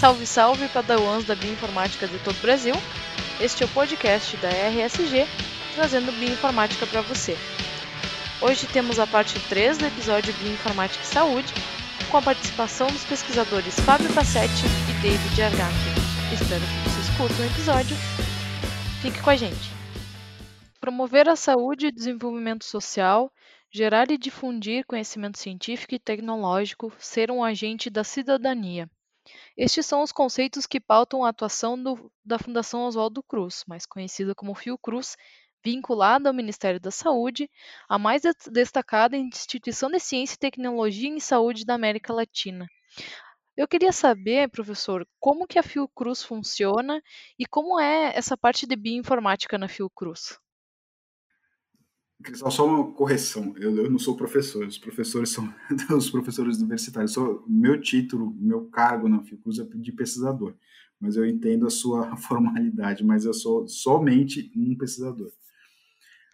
Salve, 0.00 0.24
salve, 0.24 0.66
padawans 0.68 1.26
da 1.26 1.34
bioinformática 1.34 2.08
de 2.08 2.18
todo 2.20 2.34
o 2.34 2.40
Brasil. 2.40 2.72
Este 3.38 3.62
é 3.62 3.66
o 3.66 3.68
podcast 3.68 4.34
da 4.38 4.48
RSG, 4.48 5.26
trazendo 5.74 6.10
bioinformática 6.18 6.86
para 6.86 7.02
você. 7.02 7.36
Hoje 8.40 8.66
temos 8.66 8.98
a 8.98 9.06
parte 9.06 9.38
3 9.50 9.76
do 9.76 9.84
episódio 9.84 10.32
Bioinformática 10.38 11.04
e 11.04 11.06
Saúde, 11.06 11.52
com 12.10 12.16
a 12.16 12.22
participação 12.22 12.86
dos 12.86 13.04
pesquisadores 13.04 13.78
Fábio 13.80 14.10
Passetti 14.14 14.64
e 14.88 15.02
David 15.02 15.42
Argato. 15.42 15.74
Espero 16.32 16.62
que 16.62 16.88
vocês 16.88 17.18
curtam 17.18 17.44
o 17.44 17.50
episódio. 17.50 17.96
Fique 19.02 19.20
com 19.20 19.28
a 19.28 19.36
gente. 19.36 19.70
Promover 20.80 21.28
a 21.28 21.36
saúde 21.36 21.88
e 21.88 21.92
desenvolvimento 21.92 22.64
social, 22.64 23.30
gerar 23.70 24.10
e 24.10 24.16
difundir 24.16 24.86
conhecimento 24.86 25.38
científico 25.38 25.94
e 25.94 25.98
tecnológico, 25.98 26.90
ser 26.98 27.30
um 27.30 27.44
agente 27.44 27.90
da 27.90 28.02
cidadania. 28.02 28.88
Estes 29.62 29.84
são 29.84 30.00
os 30.00 30.10
conceitos 30.10 30.64
que 30.64 30.80
pautam 30.80 31.22
a 31.22 31.28
atuação 31.28 31.76
do, 31.76 32.10
da 32.24 32.38
Fundação 32.38 32.86
Oswaldo 32.86 33.22
Cruz, 33.22 33.62
mais 33.68 33.84
conhecida 33.84 34.34
como 34.34 34.54
Fiocruz, 34.54 35.18
vinculada 35.62 36.30
ao 36.30 36.34
Ministério 36.34 36.80
da 36.80 36.90
Saúde, 36.90 37.46
a 37.86 37.98
mais 37.98 38.22
destacada 38.50 39.18
instituição 39.18 39.90
de 39.90 40.00
ciência 40.00 40.34
e 40.36 40.38
tecnologia 40.38 41.10
em 41.10 41.20
saúde 41.20 41.66
da 41.66 41.74
América 41.74 42.10
Latina. 42.10 42.66
Eu 43.54 43.68
queria 43.68 43.92
saber, 43.92 44.48
professor, 44.48 45.06
como 45.18 45.46
que 45.46 45.58
a 45.58 45.62
Fiocruz 45.62 46.22
funciona 46.22 47.02
e 47.38 47.44
como 47.44 47.78
é 47.78 48.16
essa 48.16 48.38
parte 48.38 48.66
de 48.66 48.74
bioinformática 48.74 49.58
na 49.58 49.68
Fiocruz? 49.68 50.38
Só 52.34 52.66
uma 52.66 52.92
correção, 52.92 53.54
eu, 53.56 53.74
eu, 53.76 53.90
não 53.90 53.98
sou 53.98 54.14
professor, 54.14 54.66
os 54.66 54.76
professores 54.76 55.30
são 55.30 55.52
os 55.96 56.10
professores 56.10 56.58
universitários. 56.58 57.12
Sou, 57.12 57.44
meu 57.48 57.80
título, 57.80 58.34
meu 58.38 58.66
cargo 58.66 59.08
na 59.08 59.22
Fiocruz 59.22 59.58
é 59.58 59.64
de 59.64 59.92
pesquisador, 59.92 60.54
mas 61.00 61.16
eu 61.16 61.24
entendo 61.24 61.66
a 61.66 61.70
sua 61.70 62.14
formalidade, 62.18 63.04
mas 63.04 63.24
eu 63.24 63.32
sou 63.32 63.66
somente 63.66 64.52
um 64.56 64.76
pesquisador. 64.76 65.30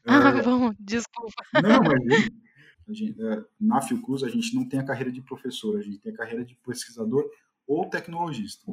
Ah, 0.09 0.29
é, 0.29 0.41
bom, 0.41 0.73
desculpa. 0.79 1.34
Não, 1.53 1.81
mas 1.83 2.95
gente, 2.95 3.20
é, 3.20 3.45
na 3.61 3.83
Fiocruz 3.83 4.23
a 4.23 4.29
gente 4.29 4.55
não 4.55 4.64
tem 4.64 4.79
a 4.79 4.84
carreira 4.84 5.11
de 5.11 5.20
professor, 5.20 5.77
a 5.77 5.83
gente 5.83 5.98
tem 5.98 6.12
a 6.12 6.17
carreira 6.17 6.45
de 6.45 6.55
pesquisador 6.64 7.29
ou 7.67 7.91
tecnologista. 7.91 8.64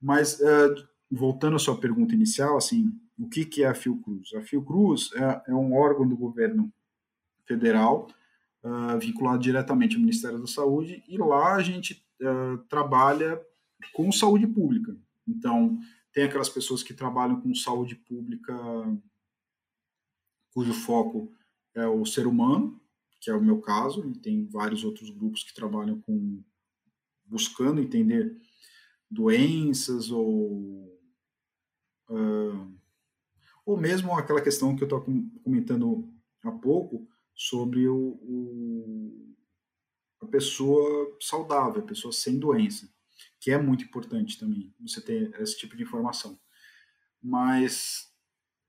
Mas, 0.00 0.40
é, 0.40 0.74
voltando 1.08 1.54
à 1.54 1.58
sua 1.60 1.78
pergunta 1.78 2.12
inicial, 2.12 2.56
assim, 2.56 2.92
o 3.18 3.28
que, 3.28 3.44
que 3.44 3.62
é 3.62 3.68
a 3.68 3.74
Fiocruz? 3.74 4.34
A 4.34 4.42
Fiocruz 4.42 5.10
é, 5.14 5.50
é 5.50 5.54
um 5.54 5.74
órgão 5.74 6.06
do 6.06 6.16
governo 6.16 6.72
federal 7.46 8.08
uh, 8.62 8.98
vinculado 8.98 9.38
diretamente 9.38 9.94
ao 9.96 10.00
Ministério 10.00 10.38
da 10.38 10.46
Saúde 10.46 11.02
e 11.08 11.16
lá 11.16 11.54
a 11.54 11.62
gente 11.62 12.04
uh, 12.20 12.58
trabalha 12.68 13.40
com 13.92 14.10
saúde 14.12 14.46
pública. 14.46 14.96
Então, 15.26 15.78
tem 16.12 16.24
aquelas 16.24 16.48
pessoas 16.48 16.82
que 16.82 16.94
trabalham 16.94 17.40
com 17.40 17.54
saúde 17.54 17.94
pública 17.94 18.54
cujo 20.52 20.72
foco 20.72 21.30
é 21.74 21.86
o 21.86 22.06
ser 22.06 22.26
humano, 22.26 22.80
que 23.20 23.30
é 23.30 23.34
o 23.34 23.42
meu 23.42 23.60
caso, 23.60 24.08
e 24.08 24.14
tem 24.18 24.46
vários 24.46 24.84
outros 24.84 25.10
grupos 25.10 25.42
que 25.42 25.54
trabalham 25.54 26.00
com 26.00 26.42
buscando 27.26 27.80
entender 27.80 28.34
doenças 29.10 30.10
ou 30.10 30.98
uh, 32.08 32.75
ou 33.66 33.76
mesmo 33.76 34.16
aquela 34.16 34.40
questão 34.40 34.76
que 34.76 34.84
eu 34.84 34.86
estava 34.86 35.04
comentando 35.42 36.08
há 36.44 36.52
pouco 36.52 37.06
sobre 37.34 37.88
o, 37.88 38.16
o, 38.22 39.36
a 40.22 40.26
pessoa 40.26 41.16
saudável, 41.20 41.82
a 41.82 41.86
pessoa 41.86 42.12
sem 42.12 42.38
doença, 42.38 42.88
que 43.40 43.50
é 43.50 43.58
muito 43.58 43.84
importante 43.84 44.38
também 44.38 44.72
você 44.80 45.00
ter 45.00 45.34
esse 45.40 45.58
tipo 45.58 45.76
de 45.76 45.82
informação. 45.82 46.38
Mas 47.20 48.08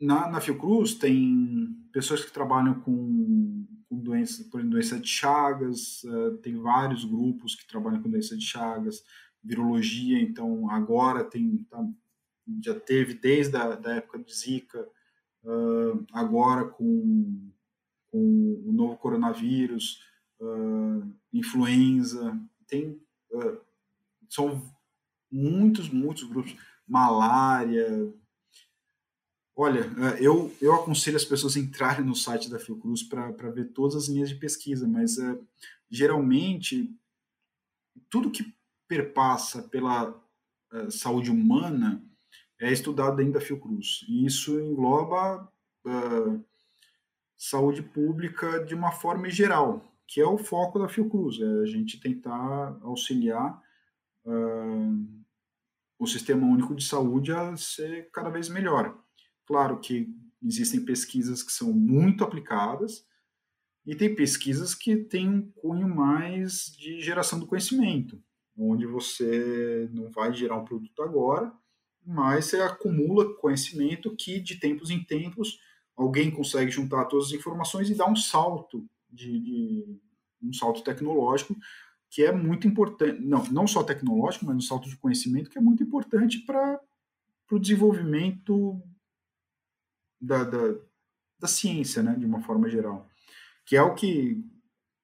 na, 0.01 0.27
na 0.29 0.41
Fiocruz 0.41 0.95
tem 0.95 1.77
pessoas 1.93 2.25
que 2.25 2.33
trabalham 2.33 2.79
com, 2.81 3.67
com 3.87 3.99
doença, 3.99 4.43
por 4.45 4.59
exemplo, 4.59 4.71
doença 4.77 4.99
de 4.99 5.07
Chagas, 5.07 6.03
uh, 6.05 6.37
tem 6.39 6.57
vários 6.57 7.05
grupos 7.05 7.53
que 7.53 7.67
trabalham 7.67 8.01
com 8.01 8.09
doença 8.09 8.35
de 8.35 8.43
Chagas, 8.43 9.03
virologia, 9.43 10.19
então 10.19 10.69
agora 10.71 11.23
tem 11.23 11.65
tá, 11.69 11.87
já 12.63 12.79
teve 12.79 13.13
desde 13.13 13.55
a 13.57 13.75
da 13.75 13.95
época 13.95 14.19
de 14.19 14.33
Zika, 14.33 14.87
uh, 15.43 16.05
agora 16.11 16.65
com, 16.65 17.51
com 18.07 18.63
o 18.65 18.71
novo 18.71 18.97
coronavírus, 18.97 20.01
uh, 20.39 21.13
influenza, 21.33 22.39
tem 22.67 23.01
uh, 23.31 23.59
são 24.29 24.61
muitos, 25.31 25.89
muitos 25.89 26.23
grupos, 26.23 26.55
malária. 26.87 28.13
Olha, 29.55 29.81
eu, 30.19 30.55
eu 30.61 30.75
aconselho 30.75 31.17
as 31.17 31.25
pessoas 31.25 31.55
a 31.55 31.59
entrarem 31.59 32.05
no 32.05 32.15
site 32.15 32.49
da 32.49 32.59
Fiocruz 32.59 33.03
para 33.03 33.49
ver 33.49 33.71
todas 33.73 33.95
as 33.95 34.07
linhas 34.07 34.29
de 34.29 34.35
pesquisa, 34.35 34.87
mas 34.87 35.17
geralmente 35.89 36.93
tudo 38.09 38.29
que 38.29 38.53
perpassa 38.87 39.63
pela 39.63 40.15
saúde 40.91 41.31
humana 41.31 42.07
é 42.59 42.71
estudado 42.71 43.17
dentro 43.17 43.33
da 43.33 43.41
Fiocruz. 43.41 44.05
E 44.07 44.25
isso 44.25 44.59
engloba 44.59 45.51
uh, 45.85 46.43
saúde 47.35 47.81
pública 47.81 48.63
de 48.65 48.73
uma 48.73 48.91
forma 48.91 49.29
geral, 49.29 49.83
que 50.07 50.21
é 50.21 50.25
o 50.25 50.37
foco 50.37 50.79
da 50.79 50.87
Fiocruz, 50.87 51.39
é 51.39 51.61
a 51.61 51.65
gente 51.65 51.99
tentar 51.99 52.77
auxiliar 52.81 53.61
uh, 54.25 55.23
o 55.99 56.07
Sistema 56.07 56.45
Único 56.45 56.75
de 56.75 56.83
Saúde 56.83 57.31
a 57.31 57.55
ser 57.57 58.09
cada 58.11 58.29
vez 58.29 58.49
melhor. 58.49 58.97
Claro 59.45 59.79
que 59.79 60.07
existem 60.41 60.83
pesquisas 60.83 61.41
que 61.41 61.51
são 61.51 61.73
muito 61.73 62.23
aplicadas, 62.23 63.05
e 63.87 63.95
tem 63.95 64.13
pesquisas 64.13 64.75
que 64.75 64.97
têm 64.97 65.29
um 65.29 65.49
cunho 65.51 65.87
mais 65.87 66.65
de 66.77 66.99
geração 66.99 67.39
do 67.39 67.47
conhecimento, 67.47 68.21
onde 68.57 68.85
você 68.85 69.89
não 69.93 70.11
vai 70.11 70.33
gerar 70.33 70.57
um 70.57 70.65
produto 70.65 71.01
agora, 71.01 71.53
mas 72.09 72.45
você 72.45 72.61
acumula 72.61 73.35
conhecimento 73.35 74.15
que 74.15 74.39
de 74.39 74.55
tempos 74.55 74.89
em 74.89 75.03
tempos 75.03 75.59
alguém 75.93 76.31
consegue 76.31 76.71
juntar 76.71 77.03
todas 77.05 77.27
as 77.27 77.33
informações 77.33 77.89
e 77.89 77.95
dar 77.95 78.09
um 78.09 78.15
salto 78.15 78.87
de, 79.11 79.39
de 79.41 79.99
um 80.41 80.53
salto 80.53 80.81
tecnológico 80.81 81.53
que 82.09 82.23
é 82.23 82.31
muito 82.31 82.65
importante, 82.65 83.19
não, 83.19 83.43
não 83.51 83.67
só 83.67 83.83
tecnológico, 83.83 84.45
mas 84.45 84.55
um 84.55 84.61
salto 84.61 84.87
de 84.87 84.95
conhecimento 84.95 85.49
que 85.49 85.57
é 85.57 85.61
muito 85.61 85.83
importante 85.83 86.39
para 86.39 86.79
o 87.51 87.59
desenvolvimento 87.59 88.81
da, 90.21 90.45
da, 90.45 90.75
da, 91.37 91.47
ciência, 91.47 92.01
né, 92.01 92.15
de 92.15 92.25
uma 92.25 92.41
forma 92.41 92.69
geral, 92.69 93.05
que 93.65 93.75
é 93.75 93.81
o 93.81 93.93
que 93.93 94.41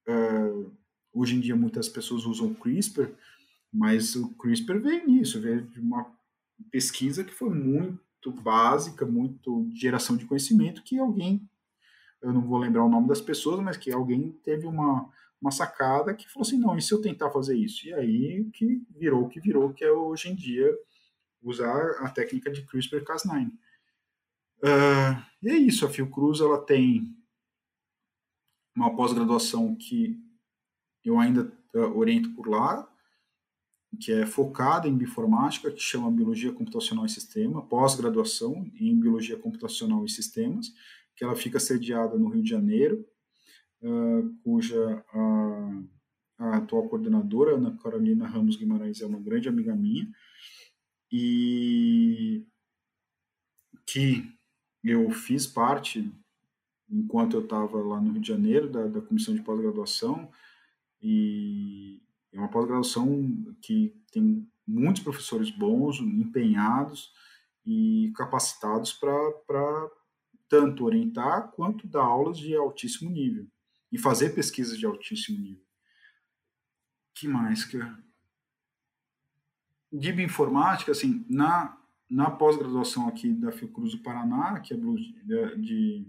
uh, 0.08 0.72
hoje 1.12 1.36
em 1.36 1.40
dia 1.40 1.54
muitas 1.54 1.86
pessoas 1.86 2.24
usam 2.24 2.46
o 2.46 2.54
CRISPR, 2.54 3.12
mas 3.70 4.16
o 4.16 4.30
CRISPR 4.36 4.80
veio 4.80 5.06
nisso, 5.06 5.38
veio 5.38 5.60
de 5.66 5.80
uma 5.80 6.10
pesquisa 6.70 7.24
que 7.24 7.32
foi 7.32 7.50
muito 7.50 8.30
básica, 8.30 9.04
muito 9.04 9.68
geração 9.74 10.16
de 10.16 10.26
conhecimento, 10.26 10.82
que 10.82 10.98
alguém, 10.98 11.48
eu 12.22 12.32
não 12.32 12.40
vou 12.40 12.58
lembrar 12.58 12.84
o 12.84 12.88
nome 12.88 13.08
das 13.08 13.20
pessoas, 13.20 13.60
mas 13.60 13.76
que 13.76 13.92
alguém 13.92 14.32
teve 14.42 14.66
uma, 14.66 15.10
uma 15.40 15.50
sacada 15.50 16.14
que 16.14 16.30
falou 16.30 16.46
assim, 16.46 16.58
não, 16.58 16.76
e 16.76 16.82
se 16.82 16.92
eu 16.92 17.00
tentar 17.00 17.30
fazer 17.30 17.56
isso? 17.56 17.86
E 17.86 17.94
aí 17.94 18.44
que 18.52 18.82
virou 18.90 19.24
o 19.24 19.28
que 19.28 19.40
virou, 19.40 19.72
que 19.72 19.84
é 19.84 19.90
hoje 19.90 20.30
em 20.30 20.34
dia 20.34 20.74
usar 21.42 21.98
a 22.00 22.08
técnica 22.08 22.50
de 22.50 22.62
CRISPR-Cas9. 22.62 23.48
Uh, 24.62 25.22
e 25.42 25.50
é 25.50 25.56
isso, 25.56 25.84
a 25.84 25.90
Fiocruz 25.90 26.40
ela 26.40 26.58
tem 26.64 27.14
uma 28.74 28.96
pós-graduação 28.96 29.76
que 29.76 30.18
eu 31.04 31.18
ainda 31.18 31.52
uh, 31.74 31.98
oriento 31.98 32.30
por 32.30 32.48
lá, 32.48 32.90
que 34.00 34.12
é 34.12 34.26
focada 34.26 34.88
em 34.88 34.96
bioinformática, 34.96 35.70
que 35.70 35.80
chama 35.80 36.10
Biologia 36.10 36.52
Computacional 36.52 37.06
e 37.06 37.10
Sistema, 37.10 37.62
pós-graduação 37.66 38.70
em 38.74 38.98
Biologia 38.98 39.36
Computacional 39.36 40.04
e 40.04 40.10
Sistemas, 40.10 40.72
que 41.16 41.24
ela 41.24 41.36
fica 41.36 41.60
sediada 41.60 42.16
no 42.16 42.28
Rio 42.28 42.42
de 42.42 42.50
Janeiro, 42.50 43.06
uh, 43.82 44.34
cuja 44.42 45.04
a, 45.12 45.82
a, 46.38 46.56
atual 46.56 46.88
coordenadora, 46.88 47.56
Ana 47.56 47.76
Carolina 47.82 48.26
Ramos 48.26 48.56
Guimarães, 48.56 49.00
é 49.00 49.06
uma 49.06 49.20
grande 49.20 49.48
amiga 49.48 49.74
minha, 49.74 50.08
e 51.10 52.44
que 53.86 54.28
eu 54.82 55.10
fiz 55.10 55.46
parte, 55.46 56.12
enquanto 56.90 57.36
eu 57.36 57.44
estava 57.44 57.78
lá 57.82 58.00
no 58.00 58.12
Rio 58.12 58.20
de 58.20 58.28
Janeiro, 58.28 58.68
da, 58.68 58.86
da 58.86 59.00
comissão 59.00 59.34
de 59.34 59.42
pós-graduação, 59.42 60.30
e 61.00 62.02
é 62.34 62.38
uma 62.38 62.50
pós-graduação 62.50 63.54
que 63.62 63.94
tem 64.10 64.46
muitos 64.66 65.02
professores 65.02 65.50
bons, 65.50 66.00
empenhados 66.00 67.12
e 67.64 68.12
capacitados 68.16 68.92
para 68.92 69.90
tanto 70.48 70.84
orientar 70.84 71.52
quanto 71.52 71.86
dar 71.86 72.02
aulas 72.02 72.38
de 72.38 72.54
altíssimo 72.54 73.10
nível 73.10 73.46
e 73.90 73.98
fazer 73.98 74.34
pesquisas 74.34 74.76
de 74.76 74.84
altíssimo 74.84 75.38
nível. 75.38 75.64
que 77.14 77.28
mais 77.28 77.64
que 77.64 77.78
de 79.92 80.12
bioinformática, 80.12 80.90
assim, 80.90 81.24
na, 81.30 81.78
na 82.10 82.28
pós-graduação 82.28 83.06
aqui 83.06 83.32
da 83.32 83.52
Fiocruz 83.52 83.92
do 83.92 84.02
Paraná, 84.02 84.58
que 84.58 84.74
é 84.74 84.76
de 85.56 86.04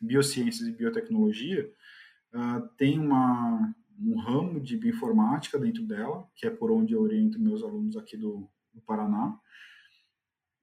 biociências 0.00 0.68
e 0.68 0.72
biotecnologia, 0.72 1.68
uh, 2.32 2.68
tem 2.76 3.00
uma, 3.00 3.74
um 3.98 4.18
ramo 4.18 4.60
de 4.60 4.76
bioinformática 4.76 5.58
dentro 5.58 5.84
dela, 5.84 6.28
que 6.34 6.46
é 6.46 6.50
por 6.50 6.70
onde 6.70 6.94
eu 6.94 7.02
oriento 7.02 7.40
meus 7.40 7.62
alunos 7.62 7.96
aqui 7.96 8.16
do, 8.16 8.48
do 8.72 8.80
Paraná, 8.80 9.38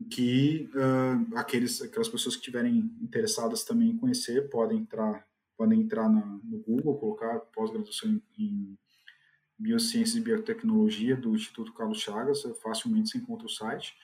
que 0.09 0.69
uh, 0.73 1.37
aqueles, 1.37 1.81
aquelas 1.81 2.09
pessoas 2.09 2.35
que 2.35 2.41
estiverem 2.41 2.91
interessadas 3.01 3.63
também 3.63 3.89
em 3.89 3.97
conhecer 3.97 4.49
podem 4.49 4.79
entrar, 4.79 5.27
podem 5.57 5.81
entrar 5.81 6.09
na, 6.09 6.25
no 6.43 6.59
Google, 6.59 6.97
colocar 6.97 7.39
pós-graduação 7.39 8.09
em, 8.09 8.21
em 8.37 8.77
Biociências 9.57 10.15
e 10.15 10.21
Biotecnologia 10.21 11.15
do 11.15 11.35
Instituto 11.35 11.73
Carlos 11.73 11.99
Chagas, 11.99 12.41
facilmente 12.63 13.11
se 13.11 13.17
encontra 13.19 13.45
o 13.45 13.49
site. 13.49 13.95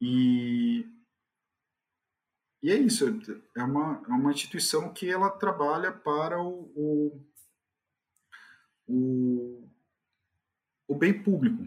E, 0.00 0.86
e 2.62 2.70
é 2.70 2.76
isso, 2.76 3.06
é 3.56 3.62
uma, 3.62 4.02
é 4.06 4.12
uma 4.12 4.30
instituição 4.30 4.92
que 4.92 5.08
ela 5.08 5.30
trabalha 5.30 5.90
para 5.90 6.42
o, 6.42 6.70
o, 6.76 7.26
o, 8.88 9.68
o 10.88 10.94
bem 10.94 11.22
público, 11.22 11.62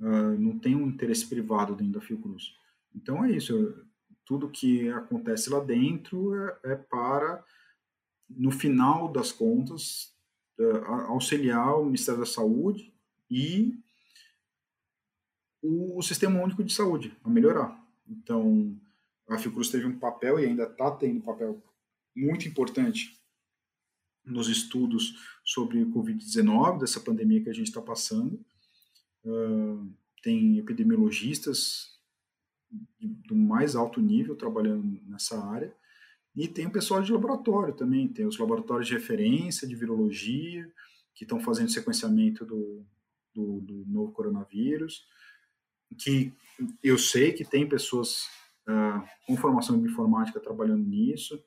uh, 0.00 0.38
não 0.38 0.58
tem 0.58 0.74
um 0.74 0.88
interesse 0.88 1.26
privado 1.26 1.74
dentro 1.74 1.94
da 1.94 2.00
Fiocruz. 2.00 2.54
Então 2.94 3.24
é 3.24 3.30
isso, 3.30 3.86
tudo 4.24 4.50
que 4.50 4.88
acontece 4.90 5.48
lá 5.50 5.60
dentro 5.60 6.34
é, 6.34 6.58
é 6.64 6.76
para, 6.76 7.44
no 8.28 8.50
final 8.50 9.10
das 9.10 9.30
contas, 9.30 10.12
uh, 10.58 10.84
auxiliar 11.06 11.78
o 11.78 11.84
Ministério 11.84 12.20
da 12.20 12.26
Saúde 12.26 12.92
e 13.30 13.78
o, 15.62 15.98
o 15.98 16.02
Sistema 16.02 16.40
Único 16.40 16.64
de 16.64 16.72
Saúde 16.72 17.16
a 17.22 17.30
melhorar. 17.30 17.82
Então, 18.06 18.76
a 19.28 19.38
Fiocruz 19.38 19.70
teve 19.70 19.86
um 19.86 19.98
papel 19.98 20.38
e 20.38 20.46
ainda 20.46 20.64
está 20.64 20.90
tendo 20.90 21.18
um 21.18 21.22
papel 21.22 21.62
muito 22.14 22.46
importante 22.46 23.18
nos 24.24 24.48
estudos 24.48 25.33
sobre 25.44 25.82
o 25.82 25.92
Covid-19, 25.92 26.78
dessa 26.78 27.00
pandemia 27.00 27.42
que 27.42 27.50
a 27.50 27.54
gente 27.54 27.68
está 27.68 27.82
passando. 27.82 28.42
Uh, 29.24 29.92
tem 30.22 30.58
epidemiologistas 30.58 31.94
do 33.00 33.36
mais 33.36 33.76
alto 33.76 34.00
nível 34.00 34.34
trabalhando 34.34 34.98
nessa 35.06 35.38
área. 35.44 35.74
E 36.34 36.48
tem 36.48 36.66
o 36.66 36.72
pessoal 36.72 37.02
de 37.02 37.12
laboratório 37.12 37.74
também, 37.74 38.08
tem 38.08 38.26
os 38.26 38.38
laboratórios 38.38 38.88
de 38.88 38.94
referência 38.94 39.68
de 39.68 39.76
virologia, 39.76 40.68
que 41.14 41.24
estão 41.24 41.38
fazendo 41.38 41.70
sequenciamento 41.70 42.44
do, 42.44 42.84
do, 43.32 43.60
do, 43.60 43.86
novo 43.86 44.12
coronavírus, 44.12 45.06
que 45.96 46.32
eu 46.82 46.98
sei 46.98 47.32
que 47.32 47.44
tem 47.44 47.68
pessoas 47.68 48.24
uh, 48.68 49.06
com 49.26 49.36
formação 49.36 49.76
em 49.76 49.84
informática 49.84 50.40
trabalhando 50.40 50.84
nisso. 50.84 51.40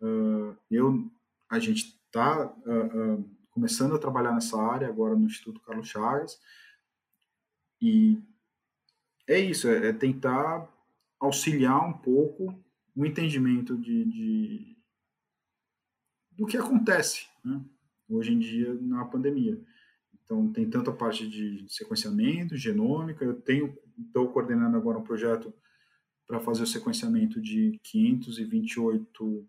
Uh, 0.00 0.56
eu, 0.70 1.10
a 1.48 1.58
gente 1.58 1.99
está 2.10 2.46
uh, 2.46 3.24
começando 3.50 3.94
a 3.94 3.98
trabalhar 3.98 4.32
nessa 4.32 4.60
área 4.60 4.88
agora 4.88 5.14
no 5.14 5.26
Instituto 5.26 5.60
Carlos 5.60 5.88
Chagas, 5.88 6.38
e 7.80 8.20
é 9.26 9.38
isso, 9.38 9.68
é, 9.68 9.88
é 9.88 9.92
tentar 9.92 10.68
auxiliar 11.18 11.88
um 11.88 11.92
pouco 11.92 12.58
o 12.94 13.06
entendimento 13.06 13.78
de, 13.78 14.04
de 14.04 14.76
do 16.32 16.46
que 16.46 16.56
acontece 16.56 17.28
né, 17.44 17.62
hoje 18.08 18.32
em 18.32 18.38
dia 18.38 18.74
na 18.74 19.04
pandemia. 19.04 19.60
Então, 20.24 20.52
tem 20.52 20.68
tanto 20.68 20.90
a 20.90 20.96
parte 20.96 21.28
de 21.28 21.66
sequenciamento, 21.68 22.56
genômica, 22.56 23.24
eu 23.24 23.40
tenho, 23.40 23.76
estou 23.98 24.28
coordenando 24.32 24.76
agora 24.76 24.98
um 24.98 25.04
projeto 25.04 25.52
para 26.26 26.40
fazer 26.40 26.62
o 26.62 26.66
sequenciamento 26.66 27.40
de 27.40 27.78
528 27.82 29.48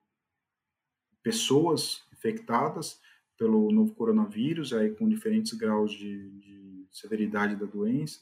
pessoas 1.22 2.04
infectadas 2.22 3.00
pelo 3.38 3.72
novo 3.72 3.96
coronavírus, 3.96 4.72
aí 4.72 4.92
com 4.92 5.10
diferentes 5.10 5.54
graus 5.54 5.92
de, 5.92 6.30
de 6.40 6.88
severidade 6.92 7.56
da 7.56 7.66
doença. 7.66 8.20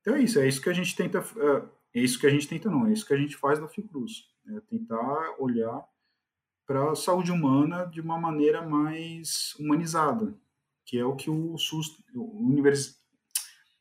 Então 0.00 0.14
é 0.14 0.22
isso, 0.22 0.38
é 0.38 0.48
isso 0.48 0.62
que 0.62 0.70
a 0.70 0.72
gente 0.72 0.96
tenta, 0.96 1.18
é, 1.18 1.98
é 1.98 2.02
isso 2.02 2.18
que 2.18 2.26
a 2.26 2.30
gente 2.30 2.48
tenta 2.48 2.70
não, 2.70 2.86
é 2.86 2.92
isso 2.92 3.06
que 3.06 3.12
a 3.12 3.16
gente 3.16 3.36
faz 3.36 3.60
na 3.60 3.68
Fiocruz, 3.68 4.24
é 4.48 4.60
tentar 4.60 5.36
olhar 5.38 5.86
para 6.66 6.92
a 6.92 6.94
saúde 6.96 7.30
humana 7.30 7.84
de 7.84 8.00
uma 8.00 8.18
maneira 8.18 8.62
mais 8.62 9.54
humanizada, 9.58 10.34
que 10.86 10.98
é 10.98 11.04
o 11.04 11.14
que 11.14 11.28
o 11.28 11.56
SUS, 11.58 12.02
univers, 12.14 12.98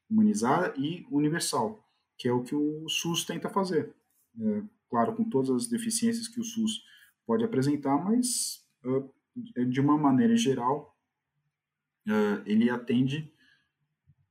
humanizada 0.10 0.74
e 0.78 1.08
universal, 1.10 1.88
que 2.18 2.28
é 2.28 2.34
o 2.34 2.44
que 2.44 2.54
o 2.54 2.88
SUS 2.90 3.24
tenta 3.24 3.50
fazer. 3.50 3.96
É, 4.40 4.64
claro, 4.90 5.16
com 5.16 5.24
todas 5.24 5.50
as 5.50 5.68
deficiências 5.68 6.28
que 6.28 6.40
o 6.40 6.44
SUS 6.44 6.84
pode 7.26 7.44
apresentar, 7.46 7.98
mas 7.98 8.66
uh, 8.84 9.10
de 9.36 9.80
uma 9.80 9.98
maneira 9.98 10.36
geral, 10.36 10.98
uh, 12.08 12.42
ele 12.46 12.70
atende 12.70 13.32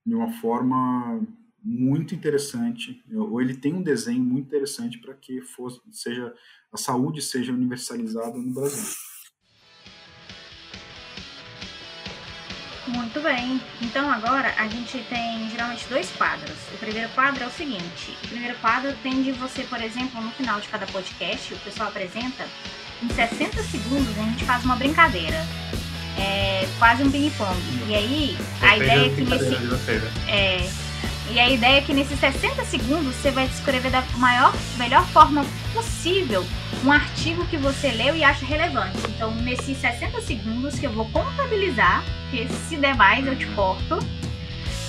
de 0.04 0.14
uma 0.14 0.30
forma 0.32 1.26
muito 1.62 2.14
interessante, 2.14 3.02
ou 3.14 3.40
ele 3.40 3.54
tem 3.54 3.74
um 3.74 3.82
desenho 3.82 4.22
muito 4.22 4.46
interessante 4.46 4.98
para 4.98 5.14
que 5.14 5.42
fosse, 5.42 5.80
seja 5.90 6.34
a 6.72 6.76
saúde 6.76 7.20
seja 7.20 7.52
universalizada 7.52 8.38
no 8.38 8.54
Brasil. 8.54 8.94
Muito 12.88 13.20
bem. 13.20 13.60
Então 13.82 14.10
agora 14.10 14.52
a 14.56 14.66
gente 14.66 14.98
tem 15.08 15.48
geralmente 15.50 15.86
dois 15.88 16.10
quadros. 16.16 16.56
O 16.74 16.78
primeiro 16.78 17.08
quadro 17.10 17.44
é 17.44 17.46
o 17.46 17.50
seguinte: 17.50 18.16
o 18.24 18.28
primeiro 18.28 18.58
quadro 18.58 18.96
tem 19.02 19.22
de 19.22 19.32
você, 19.32 19.62
por 19.64 19.80
exemplo, 19.80 20.20
no 20.20 20.30
final 20.32 20.60
de 20.60 20.68
cada 20.68 20.86
podcast, 20.86 21.54
o 21.54 21.58
pessoal 21.58 21.88
apresenta, 21.88 22.44
em 23.02 23.08
60 23.08 23.62
segundos 23.62 24.18
a 24.18 24.22
gente 24.22 24.44
faz 24.44 24.64
uma 24.64 24.76
brincadeira. 24.76 25.46
É 26.18 26.68
quase 26.78 27.02
um 27.02 27.10
ping-pong. 27.10 27.58
E 27.88 27.94
aí, 27.94 28.38
a 28.60 28.76
ideia 28.76 29.06
é 29.06 29.14
que 29.14 29.22
nesse. 29.22 29.50
Né? 29.50 30.12
É, 30.28 30.70
e 31.30 31.38
a 31.38 31.48
ideia 31.48 31.78
é 31.78 31.80
que 31.80 31.94
nesses 31.94 32.18
60 32.18 32.64
segundos 32.64 33.14
você 33.14 33.30
vai 33.30 33.46
descrever 33.46 33.90
da 33.90 34.02
maior, 34.16 34.52
melhor 34.76 35.06
forma 35.06 35.46
possível 35.72 36.44
um 36.84 36.90
artigo 36.90 37.46
que 37.46 37.56
você 37.56 37.92
leu 37.92 38.16
e 38.16 38.24
acha 38.24 38.44
relevante. 38.44 38.98
Então, 39.08 39.30
nesses 39.36 39.78
60 39.78 40.20
segundos 40.22 40.78
que 40.78 40.86
eu 40.86 40.92
vou 40.92 41.08
contabilizar, 41.10 42.02
que 42.30 42.48
se 42.68 42.76
der 42.76 42.96
mais 42.96 43.26
eu 43.26 43.36
te 43.36 43.46
corto, 43.48 43.98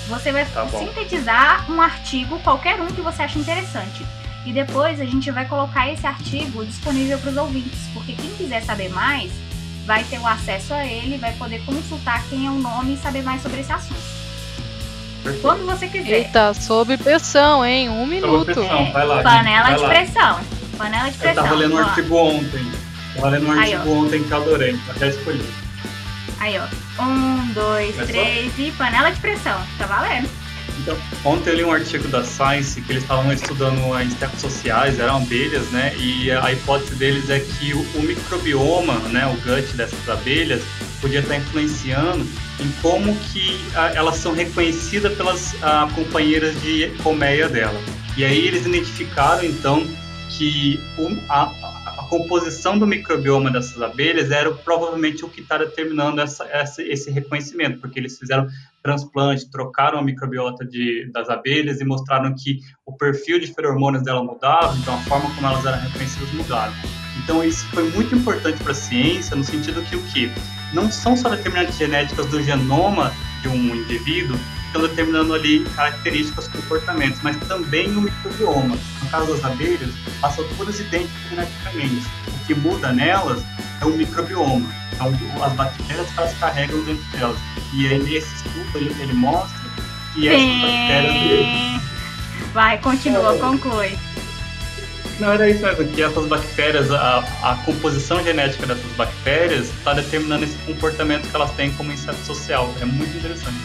você 0.07 0.31
vai 0.31 0.45
tá 0.45 0.67
sintetizar 0.67 1.71
um 1.71 1.79
artigo, 1.79 2.39
qualquer 2.39 2.81
um 2.81 2.87
que 2.87 3.01
você 3.01 3.21
acha 3.21 3.37
interessante. 3.37 4.03
E 4.45 4.51
depois 4.51 4.99
a 4.99 5.05
gente 5.05 5.29
vai 5.31 5.45
colocar 5.45 5.87
esse 5.91 6.05
artigo 6.05 6.65
disponível 6.65 7.17
para 7.19 7.29
os 7.29 7.37
ouvintes, 7.37 7.79
porque 7.93 8.13
quem 8.13 8.29
quiser 8.31 8.61
saber 8.63 8.89
mais 8.89 9.31
vai 9.85 10.03
ter 10.03 10.19
o 10.19 10.27
acesso 10.27 10.73
a 10.73 10.85
ele, 10.85 11.17
vai 11.17 11.33
poder 11.33 11.63
consultar 11.65 12.23
quem 12.29 12.47
é 12.47 12.49
o 12.49 12.55
nome 12.55 12.95
e 12.95 12.97
saber 12.97 13.23
mais 13.23 13.41
sobre 13.41 13.61
esse 13.61 13.71
assunto. 13.71 14.01
Perfeito. 15.23 15.41
Quando 15.41 15.65
você 15.65 15.87
quiser. 15.87 16.11
Eita, 16.11 16.53
sob 16.53 16.97
pressão, 16.97 17.63
hein? 17.65 17.89
Um 17.89 18.05
minuto. 18.07 18.45
Pressão, 18.45 18.91
vai 18.91 19.05
lá, 19.05 19.21
Panela 19.21 19.63
vai 19.63 19.75
de 19.75 19.81
lá. 19.81 19.89
pressão. 19.89 20.39
Panela 20.77 21.11
de 21.11 21.17
pressão. 21.17 21.43
Eu 21.43 21.49
tava 21.49 21.59
lendo 21.59 21.75
um 21.75 21.77
artigo 21.77 22.15
ontem. 22.15 22.71
Tava 23.15 23.29
lendo 23.29 23.47
um 23.47 23.51
artigo 23.51 23.81
Aí, 23.83 23.89
ontem 23.89 24.23
que 24.23 24.31
eu 24.31 24.37
adorei. 24.37 24.79
Até 24.89 25.09
escolhi. 25.09 25.45
Aí, 26.39 26.55
ó. 26.57 27.03
Um, 27.03 27.53
dois, 27.53 27.95
três 28.07 28.51
e 28.57 28.71
panela 28.71 29.11
de 29.11 29.19
pressão. 29.19 29.61
Tá 29.77 29.85
valendo. 29.85 30.27
Então, 30.79 30.97
ontem 31.23 31.51
eu 31.51 31.55
li 31.57 31.63
um 31.63 31.71
artigo 31.71 32.07
da 32.07 32.23
Science 32.23 32.81
que 32.81 32.91
eles 32.91 33.03
estavam 33.03 33.31
estudando 33.31 33.93
as 33.93 34.07
insetos 34.07 34.41
sociais, 34.41 34.99
eram 34.99 35.17
abelhas, 35.17 35.69
né? 35.69 35.93
E 35.97 36.31
a 36.31 36.51
hipótese 36.51 36.95
deles 36.95 37.29
é 37.29 37.39
que 37.39 37.73
o, 37.73 37.81
o 37.97 38.01
microbioma, 38.01 38.95
né, 39.09 39.27
o 39.27 39.35
gut 39.41 39.75
dessas 39.75 40.09
abelhas, 40.09 40.63
podia 40.99 41.19
estar 41.19 41.35
influenciando 41.35 42.25
em 42.59 42.71
como 42.81 43.15
que 43.15 43.59
a, 43.75 43.89
elas 43.89 44.17
são 44.17 44.33
reconhecidas 44.33 45.15
pelas 45.15 45.55
a, 45.61 45.87
companheiras 45.93 46.59
de 46.61 46.89
colmeia 47.03 47.47
dela. 47.47 47.79
E 48.17 48.25
aí 48.25 48.47
eles 48.47 48.65
identificaram 48.65 49.43
então 49.43 49.85
que 50.29 50.79
um, 50.97 51.17
a, 51.29 51.43
a, 51.43 52.07
composição 52.09 52.77
do 52.77 52.85
microbioma 52.85 53.49
dessas 53.51 53.81
abelhas 53.81 54.31
era 54.31 54.51
provavelmente 54.51 55.23
o 55.23 55.29
que 55.29 55.41
está 55.41 55.57
determinando 55.57 56.21
essa, 56.21 56.45
essa, 56.45 56.81
esse 56.81 57.09
reconhecimento, 57.09 57.79
porque 57.79 57.99
eles 57.99 58.17
fizeram 58.17 58.47
transplante, 58.81 59.49
trocaram 59.49 59.99
a 59.99 60.03
microbiota 60.03 60.65
de, 60.65 61.09
das 61.11 61.29
abelhas 61.29 61.79
e 61.79 61.85
mostraram 61.85 62.33
que 62.35 62.59
o 62.85 62.95
perfil 62.95 63.39
de 63.39 63.47
feromônios 63.53 64.03
dela 64.03 64.23
mudava, 64.23 64.75
então 64.77 64.93
a 64.95 64.99
forma 64.99 65.33
como 65.35 65.47
elas 65.47 65.65
eram 65.65 65.79
reconhecidas 65.79 66.31
mudava. 66.33 66.73
Então 67.23 67.43
isso 67.43 67.65
foi 67.67 67.89
muito 67.91 68.15
importante 68.15 68.61
para 68.63 68.71
a 68.71 68.75
ciência 68.75 69.35
no 69.35 69.43
sentido 69.43 69.81
que 69.83 69.95
o 69.95 70.01
que 70.07 70.31
não 70.73 70.91
são 70.91 71.15
só 71.15 71.29
determinantes 71.29 71.77
genéticas 71.77 72.25
do 72.27 72.41
genoma 72.41 73.11
de 73.41 73.49
um 73.49 73.75
indivíduo 73.75 74.37
que 74.37 74.65
estão 74.67 74.81
determinando 74.81 75.33
ali 75.33 75.63
características, 75.75 76.47
comportamentos, 76.47 77.21
mas 77.21 77.35
também 77.47 77.95
o 77.95 78.01
microbioma. 78.01 78.75
No 79.03 79.09
caso 79.09 79.33
das 79.33 79.43
abelhas, 79.43 79.91
são 80.33 80.47
todas 80.57 80.79
idênticas 80.79 81.29
geneticamente. 81.29 82.30
Que 82.47 82.53
muda 82.53 82.91
nelas 82.91 83.43
é 83.81 83.85
o 83.85 83.89
microbioma. 83.89 84.69
Então, 84.93 85.43
as 85.43 85.53
bactérias 85.53 86.09
que 86.11 86.19
elas 86.19 86.37
carregam 86.37 86.83
dentro 86.83 87.03
delas. 87.11 87.37
E 87.73 87.87
aí, 87.87 87.99
nesse 87.99 88.35
estudo, 88.35 88.65
ele, 88.75 88.95
ele 89.01 89.13
mostra 89.13 89.59
E 90.15 90.27
essas 90.27 90.61
bactérias. 90.61 91.81
Vai, 92.53 92.77
continua, 92.79 93.37
conclui. 93.37 93.97
Não, 95.19 95.31
era 95.31 95.47
isso 95.49 95.61
mesmo, 95.61 95.87
que 95.87 96.01
essas 96.01 96.25
bactérias, 96.25 96.91
a, 96.91 97.19
a 97.43 97.55
composição 97.63 98.23
genética 98.23 98.65
dessas 98.65 98.91
bactérias 98.93 99.69
está 99.69 99.93
determinando 99.93 100.45
esse 100.45 100.57
comportamento 100.59 101.29
que 101.29 101.35
elas 101.35 101.51
têm 101.51 101.71
como 101.73 101.93
inseto 101.93 102.25
social. 102.25 102.73
É 102.81 102.85
muito 102.85 103.15
interessante. 103.15 103.59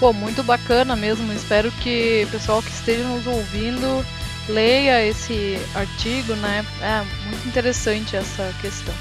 Pô, 0.00 0.12
muito 0.12 0.42
bacana 0.42 0.96
mesmo. 0.96 1.30
Espero 1.32 1.70
que 1.70 2.24
o 2.26 2.30
pessoal 2.30 2.62
que 2.62 2.70
esteja 2.70 3.04
nos 3.04 3.26
ouvindo 3.26 4.04
leia 4.48 5.06
esse 5.06 5.58
artigo, 5.74 6.34
né? 6.36 6.64
É 6.80 7.04
muito 7.28 7.48
interessante 7.48 8.16
essa 8.16 8.54
questão. 8.60 8.94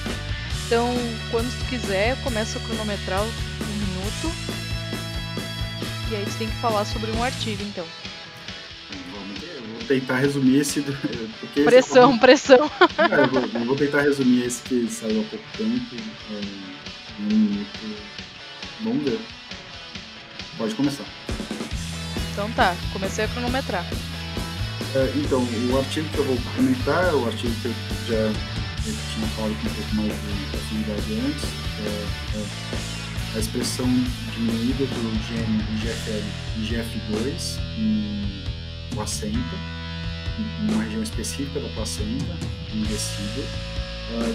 Então, 0.65 0.93
quando 1.29 1.51
tu 1.59 1.65
quiser, 1.65 2.15
começa 2.23 2.57
a 2.57 2.61
cronometrar 2.61 3.21
um 3.21 3.25
minuto. 3.25 4.31
E 6.09 6.15
aí 6.15 6.25
tu 6.25 6.37
tem 6.37 6.47
que 6.47 6.55
falar 6.57 6.85
sobre 6.85 7.11
um 7.11 7.23
artigo, 7.23 7.63
então. 7.63 7.85
vou 9.11 9.87
tentar 9.87 10.17
resumir 10.17 10.59
esse. 10.59 10.81
Porque 11.39 11.63
pressão, 11.63 12.09
esse 12.09 12.17
é 12.17 12.19
pressão. 12.19 12.71
É, 12.97 13.23
eu, 13.23 13.27
vou, 13.27 13.41
eu, 13.41 13.65
vou, 13.65 13.75
tentar 13.75 14.01
resumir 14.01 14.45
esse 14.45 14.61
que 14.61 14.87
saiu 14.89 15.21
há 15.21 15.23
pouco 15.25 15.45
tempo. 15.57 15.95
É, 16.31 17.21
um 17.21 17.25
minuto. 17.25 17.79
Vamos 18.81 19.03
ver. 19.03 19.19
Pode 20.57 20.75
começar. 20.75 21.05
Então 22.31 22.49
tá, 22.51 22.75
comecei 22.93 23.25
a 23.25 23.27
cronometrar. 23.27 23.85
É, 24.93 25.11
então, 25.15 25.41
o 25.41 25.77
artigo 25.77 26.07
que 26.09 26.17
eu 26.17 26.25
vou 26.25 26.37
comentar 26.55 27.05
é 27.05 27.13
o 27.13 27.25
artigo 27.25 27.53
que 27.61 27.67
eu 27.67 27.73
já 28.07 28.61
eu 28.87 28.95
tinha 29.13 29.27
falado 29.27 29.53
com 29.61 29.69
um 29.69 29.73
pouco 29.73 29.95
mais 29.95 30.11
de 30.11 30.45
profundidade 30.51 31.13
antes. 31.25 31.43
É, 31.85 32.37
é 32.37 33.35
a 33.35 33.39
expressão 33.39 33.87
diminuída 34.33 34.85
do 34.85 35.27
gene 35.27 35.63
IGFL 35.75 36.23
IGF2 36.59 37.59
em 37.77 38.43
placenta, 38.93 39.55
em 40.39 40.73
uma 40.73 40.83
região 40.83 41.03
específica 41.03 41.59
da 41.59 41.69
placenta, 41.69 42.35
em 42.73 42.83
resíduo, 42.83 43.45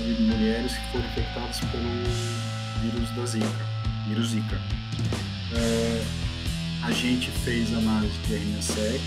de 0.07 0.23
mulheres 0.23 0.73
que 0.73 0.93
foram 0.93 1.05
infectadas 1.07 1.61
pelo 1.61 1.91
vírus 2.81 3.11
da 3.11 3.27
Zika, 3.27 3.67
vírus 4.09 4.31
Zika. 4.31 4.59
É, 5.55 6.05
a 6.83 6.91
gente 6.93 7.31
fez 7.31 7.75
análise 7.75 8.17
de 8.27 8.35
RNA-seq 8.35 9.01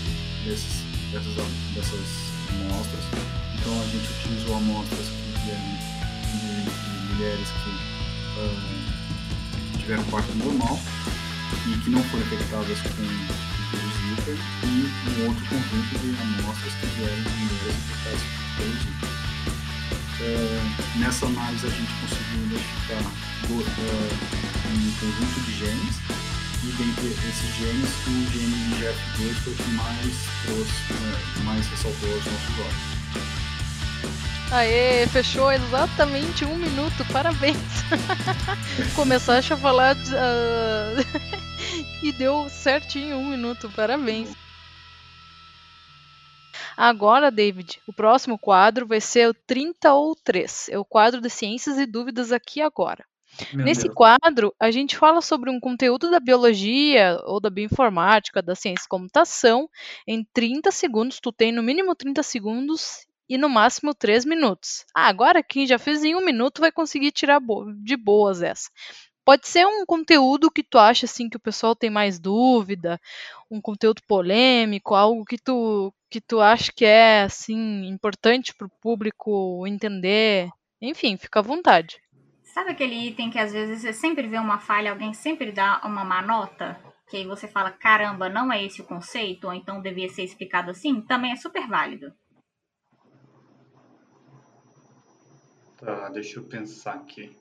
desses, 0.44 0.84
dessas, 1.10 1.34
dessas 1.74 2.06
amostras, 2.50 3.04
então 3.58 3.80
a 3.80 3.86
gente 3.86 4.10
utilizou 4.12 4.56
amostras 4.56 5.08
que 5.08 5.40
vieram 5.44 5.62
de, 6.30 6.62
de 6.64 7.14
mulheres 7.14 7.48
que 7.48 7.70
uh, 8.40 9.78
tiveram 9.78 10.04
parto 10.04 10.32
normal 10.36 10.80
e 11.66 11.78
que 11.78 11.90
não 11.90 12.02
foram 12.04 12.24
infectadas 12.24 12.78
com 12.80 13.02
vírus 13.70 13.94
Zika 14.00 14.30
e 14.64 15.20
um 15.20 15.28
outro 15.28 15.44
conjunto 15.46 15.98
de 15.98 16.42
amostras 16.42 16.74
que 16.74 16.86
vieram 16.86 17.16
de 17.16 17.30
mulheres 17.30 17.76
infectadas 17.76 18.22
pelo 18.56 18.72
Zika. 18.78 19.20
Uh, 20.20 20.98
nessa 20.98 21.26
análise 21.26 21.66
a 21.66 21.70
gente 21.70 21.92
conseguiu 22.00 22.44
identificar 22.46 23.02
uh, 23.48 23.64
um 24.70 24.92
conjunto 25.00 25.40
de 25.46 25.58
genes 25.58 26.19
e 26.62 26.66
dentre 26.72 27.06
esses 27.06 27.54
genes, 27.56 27.90
o 28.06 28.10
gene 28.32 28.54
IGF-2 28.74 29.34
foi 29.42 29.52
o 29.52 29.56
que 29.56 29.70
mais 29.70 30.14
trouxe, 30.44 30.92
né, 30.92 31.44
mais 31.44 31.66
ressaltou 31.68 32.12
aos 32.12 32.24
nossos 32.24 32.58
olhos. 32.58 33.00
Aê, 34.52 35.06
fechou 35.06 35.50
exatamente 35.52 36.44
um 36.44 36.56
minuto, 36.56 37.04
parabéns! 37.12 37.56
Começaste 38.96 39.52
a 39.52 39.56
falar 39.56 39.94
de, 39.94 40.12
uh... 40.12 40.98
e 42.02 42.12
deu 42.12 42.48
certinho 42.50 43.16
um 43.16 43.30
minuto, 43.30 43.70
parabéns! 43.70 44.30
Agora, 46.76 47.30
David, 47.30 47.80
o 47.86 47.92
próximo 47.92 48.38
quadro 48.38 48.86
vai 48.86 49.00
ser 49.00 49.28
o 49.28 49.34
30 49.34 49.92
ou 49.92 50.16
3. 50.16 50.70
É 50.70 50.78
o 50.78 50.84
quadro 50.84 51.20
de 51.20 51.30
ciências 51.30 51.78
e 51.78 51.86
dúvidas 51.86 52.32
aqui 52.32 52.60
agora. 52.60 53.04
Meu 53.52 53.64
Nesse 53.64 53.82
Deus. 53.84 53.94
quadro, 53.94 54.54
a 54.58 54.70
gente 54.70 54.96
fala 54.96 55.20
sobre 55.20 55.50
um 55.50 55.60
conteúdo 55.60 56.10
da 56.10 56.20
biologia 56.20 57.18
ou 57.24 57.40
da 57.40 57.50
bioinformática, 57.50 58.42
da 58.42 58.54
ciência 58.54 58.84
e 58.84 58.88
computação. 58.88 59.68
Em 60.06 60.24
30 60.32 60.70
segundos, 60.70 61.20
tu 61.20 61.32
tem 61.32 61.52
no 61.52 61.62
mínimo 61.62 61.94
30 61.94 62.22
segundos 62.22 63.06
e 63.28 63.38
no 63.38 63.48
máximo 63.48 63.94
3 63.94 64.24
minutos. 64.24 64.84
Ah, 64.94 65.08
agora 65.08 65.42
quem 65.42 65.66
já 65.66 65.78
fez 65.78 66.02
em 66.04 66.14
um 66.16 66.24
minuto 66.24 66.60
vai 66.60 66.72
conseguir 66.72 67.12
tirar 67.12 67.40
de 67.82 67.96
boas 67.96 68.42
essa. 68.42 68.68
Pode 69.24 69.46
ser 69.48 69.66
um 69.66 69.84
conteúdo 69.86 70.50
que 70.50 70.62
tu 70.62 70.78
acha 70.78 71.06
assim 71.06 71.28
que 71.28 71.36
o 71.36 71.40
pessoal 71.40 71.76
tem 71.76 71.90
mais 71.90 72.18
dúvida, 72.18 73.00
um 73.50 73.60
conteúdo 73.60 74.02
polêmico, 74.08 74.94
algo 74.94 75.24
que 75.24 75.38
tu 75.38 75.92
que 76.10 76.20
tu 76.20 76.40
acha 76.40 76.72
que 76.72 76.84
é 76.84 77.22
assim 77.22 77.86
importante 77.86 78.52
para 78.54 78.66
o 78.66 78.70
público 78.80 79.64
entender. 79.66 80.50
Enfim, 80.82 81.16
fica 81.16 81.38
à 81.38 81.42
vontade. 81.42 82.00
Sabe 82.60 82.72
aquele 82.72 83.08
item 83.08 83.30
que 83.30 83.38
às 83.38 83.54
vezes 83.54 83.80
você 83.80 83.90
sempre 83.90 84.28
vê 84.28 84.36
uma 84.36 84.58
falha, 84.58 84.90
alguém 84.90 85.14
sempre 85.14 85.50
dá 85.50 85.80
uma 85.82 86.04
má 86.04 86.20
nota? 86.20 86.78
Que 87.08 87.16
aí 87.16 87.26
você 87.26 87.48
fala, 87.48 87.70
caramba, 87.70 88.28
não 88.28 88.52
é 88.52 88.62
esse 88.62 88.82
o 88.82 88.84
conceito, 88.84 89.46
ou 89.46 89.54
então 89.54 89.80
devia 89.80 90.10
ser 90.10 90.24
explicado 90.24 90.70
assim? 90.70 91.00
Também 91.00 91.32
é 91.32 91.36
super 91.36 91.66
válido. 91.66 92.12
Tá, 95.78 96.10
deixa 96.10 96.38
eu 96.38 96.44
pensar 96.44 96.96
aqui. 96.96 97.34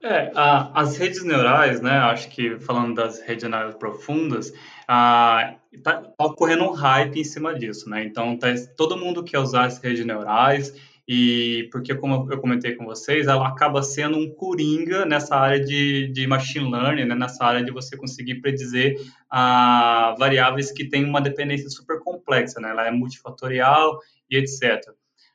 É, 0.00 0.30
a, 0.36 0.80
as 0.80 0.96
redes 0.96 1.24
neurais, 1.24 1.80
né? 1.80 1.98
Acho 1.98 2.28
que 2.30 2.56
falando 2.60 2.94
das 2.94 3.20
redes 3.20 3.50
neurais 3.50 3.74
profundas, 3.74 4.54
está 4.80 5.58
tá 5.76 6.24
ocorrendo 6.24 6.62
um 6.62 6.72
hype 6.72 7.18
em 7.18 7.24
cima 7.24 7.52
disso, 7.52 7.90
né? 7.90 8.04
Então, 8.04 8.38
tá, 8.38 8.46
todo 8.76 8.96
mundo 8.96 9.24
quer 9.24 9.40
usar 9.40 9.64
as 9.64 9.78
redes 9.78 10.06
neurais 10.06 10.72
e 11.12 11.68
porque, 11.72 11.92
como 11.92 12.32
eu 12.32 12.38
comentei 12.38 12.76
com 12.76 12.84
vocês, 12.84 13.26
ela 13.26 13.48
acaba 13.48 13.82
sendo 13.82 14.16
um 14.16 14.32
coringa 14.32 15.04
nessa 15.04 15.34
área 15.34 15.58
de, 15.58 16.06
de 16.12 16.24
machine 16.24 16.70
learning, 16.70 17.04
né? 17.04 17.16
nessa 17.16 17.44
área 17.44 17.64
de 17.64 17.72
você 17.72 17.96
conseguir 17.96 18.36
predizer 18.36 18.94
ah, 19.28 20.14
variáveis 20.16 20.70
que 20.70 20.88
têm 20.88 21.04
uma 21.04 21.20
dependência 21.20 21.68
super 21.68 21.98
complexa, 21.98 22.60
né? 22.60 22.70
ela 22.70 22.86
é 22.86 22.92
multifatorial 22.92 23.98
e 24.30 24.36
etc. 24.36 24.88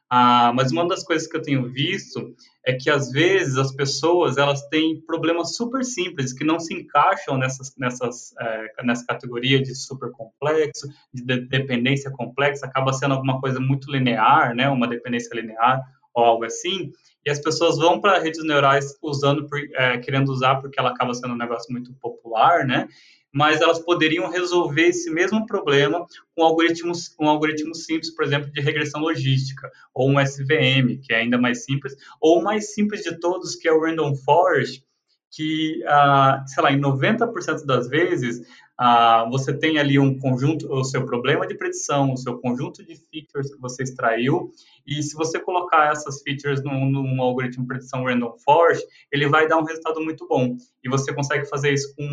Ah, 0.09 0.53
mas 0.53 0.71
uma 0.71 0.87
das 0.87 1.03
coisas 1.03 1.27
que 1.27 1.35
eu 1.35 1.41
tenho 1.41 1.67
visto 1.67 2.35
é 2.65 2.73
que 2.73 2.89
às 2.89 3.11
vezes 3.11 3.57
as 3.57 3.73
pessoas 3.75 4.37
elas 4.37 4.61
têm 4.67 5.01
problemas 5.01 5.55
super 5.55 5.83
simples 5.83 6.31
que 6.31 6.43
não 6.43 6.59
se 6.59 6.73
encaixam 6.73 7.37
nessas, 7.37 7.73
nessas, 7.77 8.33
é, 8.39 8.83
nessa 8.83 9.05
categoria 9.05 9.61
de 9.61 9.73
super 9.73 10.11
complexo, 10.11 10.87
de, 11.11 11.23
de 11.23 11.47
dependência 11.47 12.11
complexa, 12.11 12.65
acaba 12.65 12.93
sendo 12.93 13.15
alguma 13.15 13.39
coisa 13.39 13.59
muito 13.59 13.91
linear, 13.91 14.55
né, 14.55 14.69
uma 14.69 14.87
dependência 14.87 15.33
linear 15.33 15.81
ou 16.13 16.23
algo 16.23 16.45
assim, 16.45 16.91
e 17.25 17.29
as 17.29 17.39
pessoas 17.39 17.77
vão 17.77 17.99
para 17.99 18.19
redes 18.19 18.43
neurais 18.45 18.95
usando, 19.01 19.47
é, 19.73 19.97
querendo 19.97 20.29
usar 20.29 20.55
porque 20.61 20.79
ela 20.79 20.91
acaba 20.91 21.13
sendo 21.13 21.33
um 21.33 21.37
negócio 21.37 21.71
muito 21.71 21.93
popular, 21.95 22.65
né, 22.65 22.87
mas 23.35 23.59
elas 23.59 23.79
poderiam 23.79 24.29
resolver 24.29 24.83
esse 24.87 25.11
mesmo 25.11 25.45
problema 25.45 26.07
com 26.33 26.41
algoritmos, 26.41 27.13
um 27.19 27.27
algoritmo 27.27 27.75
simples, 27.75 28.09
por 28.15 28.23
exemplo, 28.23 28.49
de 28.49 28.61
regressão 28.61 29.01
logística, 29.01 29.69
ou 29.93 30.09
um 30.09 30.17
SVM, 30.21 31.01
que 31.03 31.11
é 31.11 31.17
ainda 31.17 31.37
mais 31.37 31.65
simples, 31.65 31.97
ou 32.21 32.39
o 32.39 32.41
mais 32.41 32.73
simples 32.73 33.03
de 33.03 33.19
todos, 33.19 33.57
que 33.57 33.67
é 33.67 33.73
o 33.73 33.81
Random 33.81 34.15
Forest, 34.15 34.85
que, 35.29 35.83
ah, 35.85 36.45
sei 36.47 36.63
lá, 36.63 36.71
em 36.71 36.79
90% 36.79 37.65
das 37.65 37.89
vezes, 37.89 38.39
ah, 38.77 39.25
você 39.31 39.53
tem 39.57 39.77
ali 39.77 39.97
um 39.97 40.19
conjunto, 40.19 40.71
o 40.71 40.83
seu 40.83 41.05
problema 41.05 41.47
de 41.47 41.55
predição, 41.55 42.11
o 42.11 42.17
seu 42.17 42.37
conjunto 42.39 42.83
de 42.85 42.95
features 42.95 43.53
que 43.53 43.61
você 43.61 43.83
extraiu, 43.83 44.51
e 44.85 45.01
se 45.01 45.15
você 45.15 45.39
colocar 45.39 45.91
essas 45.91 46.21
features 46.21 46.63
num, 46.63 46.85
num 46.89 47.21
algoritmo 47.21 47.63
de 47.63 47.67
predição 47.67 48.03
random 48.03 48.35
forest, 48.43 48.85
ele 49.11 49.27
vai 49.27 49.47
dar 49.47 49.57
um 49.57 49.63
resultado 49.63 50.01
muito 50.01 50.27
bom. 50.27 50.57
E 50.83 50.89
você 50.89 51.13
consegue 51.13 51.45
fazer 51.45 51.73
isso 51.73 51.95
com 51.95 52.03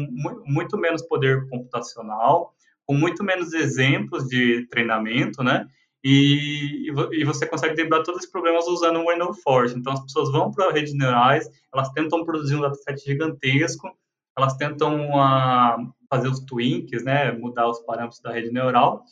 muito 0.46 0.78
menos 0.78 1.02
poder 1.02 1.48
computacional, 1.48 2.54
com 2.86 2.94
muito 2.94 3.24
menos 3.24 3.52
exemplos 3.52 4.28
de 4.28 4.66
treinamento, 4.68 5.42
né? 5.42 5.66
E, 6.04 6.90
e 7.12 7.24
você 7.24 7.46
consegue 7.46 7.76
driblar 7.76 8.02
todos 8.02 8.24
os 8.24 8.30
problemas 8.30 8.66
usando 8.66 8.98
o 8.98 9.08
Random 9.08 9.32
Forest. 9.34 9.78
Então, 9.78 9.92
as 9.92 10.02
pessoas 10.02 10.32
vão 10.32 10.50
para 10.50 10.72
redes 10.72 10.94
neurais, 10.94 11.48
elas 11.72 11.90
tentam 11.90 12.24
produzir 12.24 12.56
um 12.56 12.60
dataset 12.60 13.04
gigantesco, 13.04 13.88
elas 14.36 14.56
tentam 14.56 15.10
uh, 15.10 15.92
fazer 16.08 16.28
os 16.28 16.40
twinks, 16.40 17.04
né, 17.04 17.32
mudar 17.32 17.68
os 17.68 17.80
parâmetros 17.80 18.20
da 18.20 18.32
rede 18.32 18.50
neural, 18.50 19.04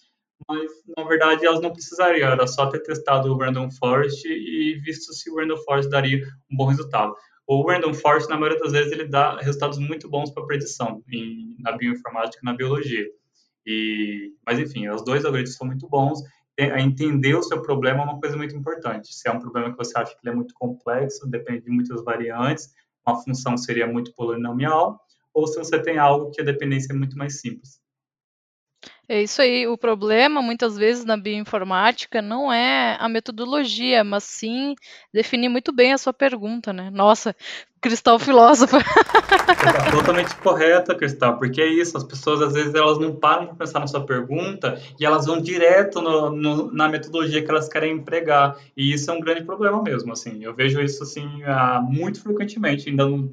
mas 0.49 0.71
na 0.97 1.05
verdade 1.05 1.45
elas 1.45 1.61
não 1.61 1.73
precisariam, 1.73 2.31
era 2.31 2.47
só 2.47 2.67
ter 2.67 2.81
testado 2.81 3.33
o 3.33 3.39
Random 3.39 3.71
Forest 3.71 4.27
e 4.27 4.81
visto 4.83 5.13
se 5.13 5.31
o 5.31 5.37
Random 5.37 5.57
Forest 5.59 5.91
daria 5.91 6.23
um 6.51 6.57
bom 6.57 6.67
resultado. 6.67 7.15
O 7.47 7.69
Random 7.69 7.93
Forest, 7.93 8.31
na 8.31 8.37
maioria 8.37 8.61
das 8.61 8.73
vezes, 8.73 8.93
ele 8.93 9.09
dá 9.09 9.37
resultados 9.39 9.77
muito 9.79 10.09
bons 10.09 10.31
para 10.31 10.47
predição 10.47 11.03
em, 11.13 11.57
na 11.59 11.73
bioinformática 11.73 12.39
e 12.41 12.47
na 12.47 12.55
biologia. 12.55 13.07
E, 13.67 14.33
mas 14.47 14.59
enfim, 14.59 14.89
os 14.89 15.05
dois 15.05 15.25
algoritmos 15.25 15.57
são 15.57 15.67
muito 15.67 15.89
bons. 15.89 16.21
Entender 16.57 17.35
o 17.35 17.43
seu 17.43 17.61
problema 17.61 18.03
é 18.03 18.05
uma 18.05 18.21
coisa 18.21 18.37
muito 18.37 18.55
importante. 18.55 19.13
Se 19.13 19.29
é 19.29 19.33
um 19.33 19.41
problema 19.41 19.73
que 19.73 19.77
você 19.77 19.99
acha 19.99 20.15
que 20.15 20.29
é 20.29 20.33
muito 20.33 20.55
complexo, 20.55 21.29
depende 21.29 21.65
de 21.65 21.71
muitas 21.71 22.05
variantes, 22.05 22.73
uma 23.07 23.21
função 23.21 23.57
seria 23.57 23.87
muito 23.87 24.15
polinomial, 24.15 25.01
ou 25.35 25.47
se 25.47 25.59
você 25.59 25.81
tem 25.83 25.99
algo 25.99 26.31
que 26.31 26.41
a 26.41 26.45
dependência 26.45 26.93
é 26.93 26.97
muito 26.97 27.17
mais 27.17 27.41
simples. 27.41 27.81
É 29.09 29.21
isso 29.23 29.43
aí. 29.43 29.67
O 29.67 29.77
problema, 29.77 30.41
muitas 30.41 30.77
vezes, 30.77 31.05
na 31.05 31.17
bioinformática 31.17 32.23
não 32.23 32.53
é 32.53 32.97
a 32.99 33.09
metodologia, 33.09 34.05
mas 34.05 34.25
sim 34.25 34.75
definir 35.13 35.49
muito 35.49 35.73
bem 35.73 35.93
a 35.93 35.99
sua 35.99 36.13
pergunta, 36.13 36.73
né? 36.73 36.91
Nossa, 36.91 37.35
Cristal 37.81 38.19
filósofa. 38.19 38.79
Tá 38.81 39.91
totalmente 39.91 40.35
correta, 40.37 40.95
Cristal, 40.95 41.39
porque 41.39 41.61
é 41.61 41.67
isso, 41.67 41.97
as 41.97 42.05
pessoas 42.05 42.43
às 42.43 42.53
vezes 42.53 42.75
elas 42.75 42.99
não 42.99 43.15
param 43.15 43.47
para 43.47 43.55
pensar 43.57 43.81
na 43.81 43.87
sua 43.87 44.05
pergunta 44.05 44.81
e 44.99 45.05
elas 45.05 45.27
vão 45.27 45.41
direto 45.41 46.01
no, 46.01 46.31
no, 46.31 46.73
na 46.73 46.89
metodologia 46.89 47.43
que 47.43 47.51
elas 47.51 47.69
querem 47.69 47.95
empregar, 47.95 48.57
e 48.77 48.93
isso 48.93 49.11
é 49.11 49.15
um 49.15 49.21
grande 49.21 49.45
problema 49.45 49.83
mesmo, 49.83 50.13
assim, 50.13 50.45
eu 50.45 50.55
vejo 50.55 50.81
isso, 50.81 51.03
assim, 51.03 51.27
muito 51.83 52.23
frequentemente, 52.23 52.89
ainda 52.89 53.07
no, 53.07 53.31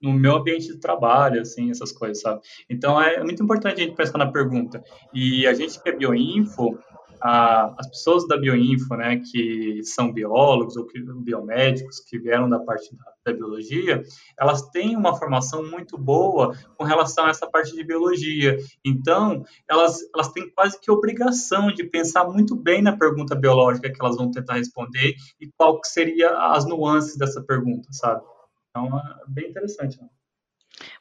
no 0.00 0.12
meu 0.12 0.36
ambiente 0.36 0.68
de 0.68 0.78
trabalho, 0.78 1.40
assim, 1.40 1.70
essas 1.70 1.92
coisas, 1.92 2.20
sabe? 2.20 2.40
Então, 2.68 3.00
é 3.00 3.22
muito 3.22 3.42
importante 3.42 3.80
a 3.80 3.84
gente 3.84 3.96
pensar 3.96 4.18
na 4.18 4.30
pergunta, 4.30 4.82
e 5.12 5.46
a 5.46 5.54
gente 5.54 5.80
que 5.80 5.88
é 5.88 5.92
bioinfo, 5.92 6.78
a, 7.20 7.74
as 7.78 7.88
pessoas 7.88 8.26
da 8.26 8.36
bioinfo, 8.36 8.94
né, 8.96 9.20
que 9.30 9.82
são 9.84 10.12
biólogos 10.12 10.76
ou 10.76 10.86
que, 10.86 11.00
biomédicos, 11.00 12.00
que 12.00 12.18
vieram 12.18 12.48
da 12.48 12.58
parte 12.58 12.94
da, 12.96 13.04
da, 13.26 13.32
biologia, 13.32 14.02
elas 14.38 14.68
têm 14.70 14.96
uma 14.96 15.14
formação 15.16 15.68
muito 15.68 15.98
boa 15.98 16.56
com 16.76 16.84
relação 16.84 17.26
a 17.26 17.30
essa 17.30 17.46
parte 17.46 17.74
de 17.74 17.84
biologia. 17.84 18.56
Então, 18.84 19.44
elas, 19.68 19.98
elas 20.14 20.28
têm 20.32 20.50
quase 20.50 20.80
que 20.80 20.90
obrigação 20.90 21.72
de 21.72 21.84
pensar 21.84 22.24
muito 22.24 22.56
bem 22.56 22.82
na 22.82 22.96
pergunta 22.96 23.34
biológica 23.34 23.90
que 23.90 24.00
elas 24.00 24.16
vão 24.16 24.30
tentar 24.30 24.54
responder 24.54 25.14
e 25.40 25.50
qual 25.56 25.80
que 25.80 25.88
seria 25.88 26.30
as 26.52 26.64
nuances 26.66 27.16
dessa 27.16 27.42
pergunta, 27.42 27.88
sabe? 27.92 28.22
Então, 28.70 28.98
é 28.98 29.24
bem 29.28 29.50
interessante. 29.50 30.00
Né? 30.00 30.08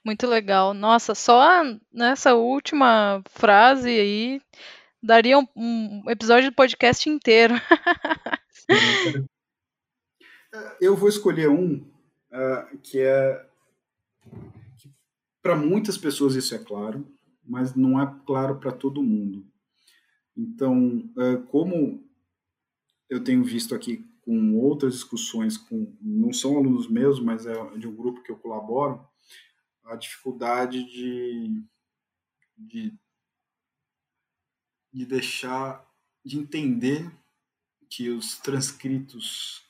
Muito 0.04 0.28
legal. 0.28 0.74
Nossa, 0.74 1.16
só 1.16 1.64
nessa 1.94 2.34
última 2.34 3.22
frase 3.30 3.90
aí 3.90 4.42
daria 5.02 5.38
um, 5.38 5.48
um 5.56 6.04
episódio 6.10 6.50
do 6.50 6.56
podcast 6.56 7.10
inteiro. 7.10 7.56
Eu 10.82 10.96
vou 10.96 11.10
escolher 11.10 11.50
um 11.50 11.76
uh, 11.76 12.78
que 12.82 13.00
é. 13.00 13.48
Para 15.42 15.56
muitas 15.56 15.98
pessoas 15.98 16.36
isso 16.36 16.54
é 16.54 16.60
claro, 16.60 17.08
mas 17.44 17.76
não 17.76 18.02
é 18.02 18.20
claro 18.26 18.60
para 18.60 18.72
todo 18.72 19.04
mundo. 19.04 19.46
Então, 20.36 21.10
uh, 21.16 21.42
como 21.48 22.04
eu 23.10 23.24
tenho 23.24 23.44
visto 23.44 23.74
aqui 23.74 24.06
com 24.22 24.56
outras 24.58 24.94
discussões, 24.94 25.58
com 25.58 25.96
não 26.02 26.32
são 26.32 26.58
alunos 26.58 26.88
meus, 26.88 27.20
mas 27.20 27.46
é 27.46 27.78
de 27.78 27.88
um 27.88 27.96
grupo 27.96 28.22
que 28.22 28.32
eu 28.32 28.38
colaboro, 28.38 29.04
a 29.86 29.96
dificuldade 29.96 30.84
de, 30.86 31.64
de 32.58 32.94
de 34.92 35.06
deixar, 35.06 35.86
de 36.24 36.38
entender 36.38 37.12
que 37.90 38.10
os 38.10 38.38
transcritos, 38.38 39.64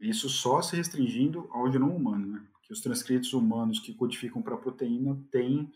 isso 0.00 0.28
só 0.28 0.60
se 0.60 0.76
restringindo 0.76 1.48
ao 1.50 1.70
genoma 1.70 1.94
humano, 1.94 2.26
né? 2.26 2.46
que 2.62 2.72
os 2.72 2.80
transcritos 2.80 3.32
humanos 3.32 3.78
que 3.78 3.94
codificam 3.94 4.42
para 4.42 4.54
a 4.54 4.58
proteína 4.58 5.16
têm 5.30 5.72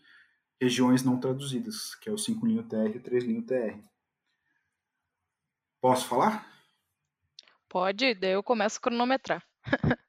regiões 0.61 1.03
não 1.03 1.19
traduzidas, 1.19 1.95
que 1.95 2.09
é 2.09 2.11
o 2.11 2.17
5' 2.17 2.63
TR 2.63 2.93
e 2.93 2.97
o 2.97 3.01
3' 3.01 3.45
TR. 3.45 3.79
Posso 5.81 6.07
falar? 6.07 6.47
Pode, 7.67 8.13
daí 8.13 8.33
eu 8.33 8.43
começo 8.43 8.77
a 8.77 8.81
cronometrar. 8.81 9.43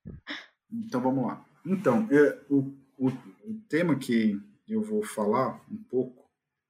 então 0.71 1.01
vamos 1.01 1.27
lá. 1.27 1.47
Então, 1.65 2.09
é, 2.11 2.45
o, 2.51 2.77
o, 2.99 3.09
o 3.09 3.61
tema 3.69 3.97
que 3.97 4.39
eu 4.69 4.83
vou 4.83 5.03
falar 5.05 5.65
um 5.71 5.83
pouco 5.85 6.22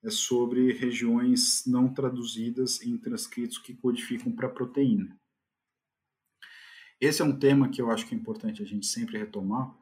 é 0.02 0.10
sobre 0.10 0.72
regiões 0.72 1.64
não 1.66 1.92
traduzidas 1.92 2.82
em 2.82 2.98
transcritos 2.98 3.58
que 3.58 3.74
codificam 3.74 4.32
para 4.32 4.48
proteína. 4.48 5.16
Esse 7.00 7.22
é 7.22 7.24
um 7.24 7.36
tema 7.36 7.68
que 7.68 7.80
eu 7.80 7.90
acho 7.90 8.06
que 8.06 8.14
é 8.14 8.18
importante 8.18 8.62
a 8.62 8.66
gente 8.66 8.86
sempre 8.86 9.18
retomar, 9.18 9.74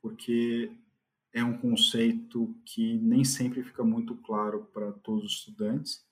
porque 0.00 0.72
é 1.32 1.42
um 1.42 1.56
conceito 1.56 2.54
que 2.64 2.94
nem 2.98 3.24
sempre 3.24 3.62
fica 3.62 3.84
muito 3.84 4.16
claro 4.16 4.64
para 4.72 4.92
todos 4.92 5.24
os 5.24 5.32
estudantes, 5.38 6.04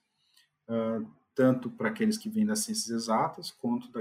uh, 0.69 1.09
tanto 1.35 1.71
para 1.71 1.89
aqueles 1.89 2.17
que 2.17 2.29
vêm 2.29 2.47
das 2.47 2.61
ciências 2.61 2.91
exatas, 2.91 3.51
quanto 3.51 3.87
uh, 3.87 3.93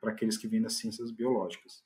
para 0.00 0.10
aqueles 0.10 0.36
que 0.36 0.48
vêm 0.48 0.62
das 0.62 0.74
ciências 0.74 1.10
biológicas. 1.10 1.82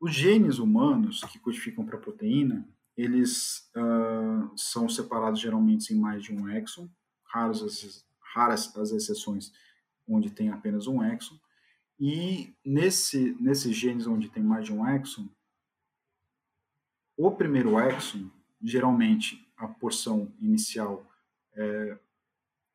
Os 0.00 0.14
genes 0.14 0.58
humanos 0.58 1.22
que 1.32 1.38
codificam 1.38 1.84
para 1.84 1.98
proteína, 1.98 2.68
eles 2.96 3.70
uh, 3.76 4.50
são 4.56 4.88
separados 4.88 5.40
geralmente 5.40 5.92
em 5.92 5.96
mais 5.96 6.22
de 6.22 6.32
um 6.32 6.48
exon, 6.48 6.88
raras 7.24 7.62
as, 7.62 8.04
raras 8.18 8.74
as 8.76 8.90
exceções 8.90 9.52
onde 10.08 10.30
tem 10.30 10.50
apenas 10.50 10.86
um 10.86 11.04
exon, 11.04 11.38
e 11.98 12.54
nesse, 12.64 13.36
nesses 13.40 13.74
genes 13.76 14.06
onde 14.06 14.28
tem 14.28 14.42
mais 14.42 14.64
de 14.64 14.72
um 14.72 14.86
exon, 14.88 15.28
o 17.16 17.30
primeiro 17.30 17.78
exon, 17.80 18.30
geralmente 18.62 19.46
a 19.56 19.66
porção 19.66 20.32
inicial 20.40 21.06
é, 21.54 21.98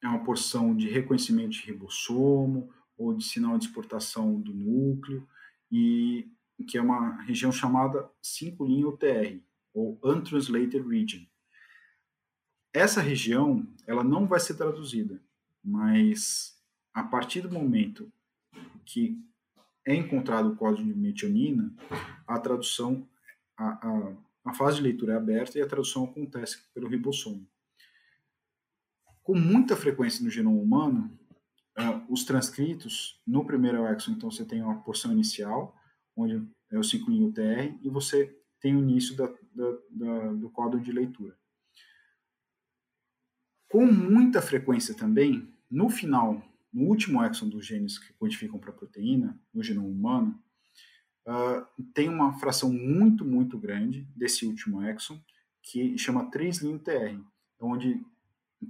é 0.04 0.08
uma 0.08 0.24
porção 0.24 0.76
de 0.76 0.90
reconhecimento 0.90 1.52
de 1.52 1.62
ribossomo 1.62 2.74
ou 2.98 3.14
de 3.14 3.24
sinal 3.24 3.58
de 3.58 3.66
exportação 3.66 4.40
do 4.40 4.54
núcleo, 4.54 5.28
e 5.72 6.30
que 6.68 6.78
é 6.78 6.82
uma 6.82 7.22
região 7.24 7.52
chamada 7.52 8.10
5' 8.22 8.64
UTR, 8.64 9.42
ou 9.74 10.00
Untranslated 10.04 10.88
Region. 10.88 11.26
Essa 12.74 13.02
região, 13.02 13.68
ela 13.86 14.04
não 14.04 14.26
vai 14.26 14.40
ser 14.40 14.56
traduzida, 14.56 15.22
mas 15.64 16.58
a 16.94 17.04
partir 17.04 17.42
do 17.42 17.52
momento 17.52 18.12
que 18.86 19.18
é 19.86 19.96
encontrado 19.96 20.50
o 20.50 20.56
código 20.56 20.88
de 20.88 20.98
metionina, 20.98 21.74
a 22.28 22.40
tradução, 22.40 23.08
a, 23.58 23.88
a, 23.88 24.14
a 24.46 24.54
fase 24.54 24.78
de 24.78 24.84
leitura 24.84 25.14
é 25.14 25.18
aberta 25.18 25.58
e 25.58 25.62
a 25.62 25.68
tradução 25.68 26.06
acontece 26.06 26.64
pelo 26.74 26.88
ribossomo. 26.88 27.48
Com 29.24 29.36
muita 29.36 29.76
frequência 29.76 30.24
no 30.24 30.30
genoma 30.30 30.62
humano, 30.62 31.20
uh, 31.78 32.12
os 32.14 32.24
transcritos, 32.24 33.22
no 33.26 33.46
primeiro 33.46 33.86
exon, 33.88 34.14
então 34.14 34.32
você 34.32 34.46
tem 34.46 34.62
uma 34.62 34.82
porção 34.82 35.12
inicial, 35.12 35.76
onde 36.16 36.42
é 36.72 36.78
o 36.78 36.84
5' 36.84 37.12
UTR, 37.12 37.78
e 37.82 37.90
você 37.90 38.41
tem 38.62 38.76
o 38.76 38.80
início 38.80 39.16
da, 39.16 39.28
da, 39.28 39.78
da, 39.90 40.34
do 40.34 40.50
código 40.50 40.84
de 40.84 40.92
leitura. 40.92 41.38
Com 43.68 43.86
muita 43.86 44.42
frequência 44.42 44.94
também, 44.94 45.54
no 45.70 45.90
final, 45.90 46.42
no 46.72 46.84
último 46.84 47.24
exon 47.24 47.50
dos 47.50 47.66
genes 47.66 47.98
que 47.98 48.14
codificam 48.14 48.60
para 48.60 48.70
a 48.70 48.74
proteína, 48.74 49.40
no 49.54 49.64
genoma 49.64 49.88
humano, 49.88 50.44
uh, 51.28 51.84
tem 51.94 52.08
uma 52.08 52.38
fração 52.40 52.72
muito, 52.72 53.26
muito 53.26 53.58
grande 53.58 54.08
desse 54.16 54.46
último 54.46 54.84
exon, 54.84 55.20
que 55.64 55.98
chama 55.98 56.30
3'-TR, 56.30 57.24
onde 57.60 58.04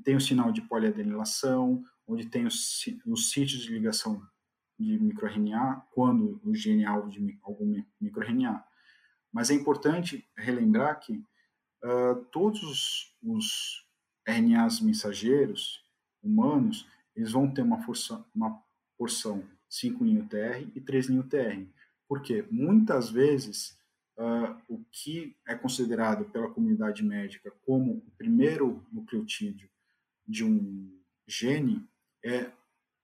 tem 0.04 0.16
o 0.16 0.22
sinal 0.22 0.52
de 0.52 0.62
poliadenilação, 0.62 1.84
onde 2.08 2.28
tem 2.28 2.46
os, 2.46 2.84
os 3.06 3.32
sítios 3.32 3.62
de 3.64 3.74
ligação 3.74 4.22
de 4.80 5.00
microRNA, 5.00 5.84
quando 5.92 6.40
o 6.44 6.56
gene 6.56 6.84
é 6.84 6.88
alvo 6.88 7.10
de 7.10 7.40
algum 7.44 7.84
microRNA. 8.00 8.64
Mas 9.32 9.50
é 9.50 9.54
importante 9.54 10.28
relembrar 10.36 11.00
que 11.00 11.14
uh, 11.84 12.16
todos 12.32 13.16
os 13.24 13.86
RNAs 14.28 14.82
mensageiros 14.82 15.84
humanos, 16.22 16.88
eles 17.16 17.32
vão 17.32 17.52
ter 17.52 17.62
uma, 17.62 17.82
força, 17.84 18.24
uma 18.36 18.62
porção 18.98 19.44
5' 19.70 20.04
TR 20.28 20.68
e 20.76 20.82
3' 20.82 21.08
TR. 21.30 21.66
Porque 22.08 22.46
muitas 22.52 23.10
vezes 23.10 23.78
uh, 24.18 24.62
o 24.68 24.84
que 24.92 25.36
é 25.48 25.56
considerado 25.56 26.26
pela 26.26 26.50
comunidade 26.50 27.04
médica 27.04 27.52
como 27.66 27.94
o 27.94 28.12
primeiro 28.18 28.86
nucleotídeo 28.92 29.70
de 30.28 30.44
um 30.44 31.00
gene 31.28 31.88
é 32.24 32.52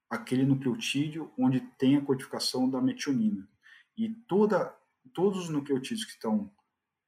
aquele 0.10 0.46
nucleotídeo 0.46 1.32
onde 1.38 1.60
tem 1.78 1.98
a 1.98 2.02
codificação 2.02 2.70
da 2.70 2.82
metionina. 2.82 3.48
E 3.98 4.10
toda 4.28 4.76
todos 5.14 5.44
os 5.44 5.50
nucleotídeos 5.50 6.06
que 6.06 6.12
estão 6.12 6.52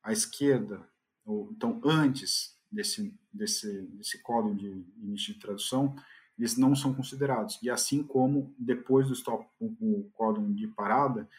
à 0.03 0.11
esquerda, 0.11 0.87
ou 1.25 1.51
então 1.51 1.79
antes 1.83 2.57
desse, 2.71 3.13
desse, 3.31 3.81
desse 3.87 4.21
código 4.21 4.55
de 4.55 4.85
início 4.97 5.33
de 5.33 5.39
tradução, 5.39 5.95
eles 6.37 6.57
não 6.57 6.75
são 6.75 6.93
considerados. 6.93 7.59
E 7.61 7.69
assim 7.69 8.01
como 8.01 8.55
depois 8.57 9.07
do 9.07 9.13
stop, 9.13 9.45
o 9.59 10.09
código 10.13 10.53
de 10.53 10.67
parada, 10.67 11.29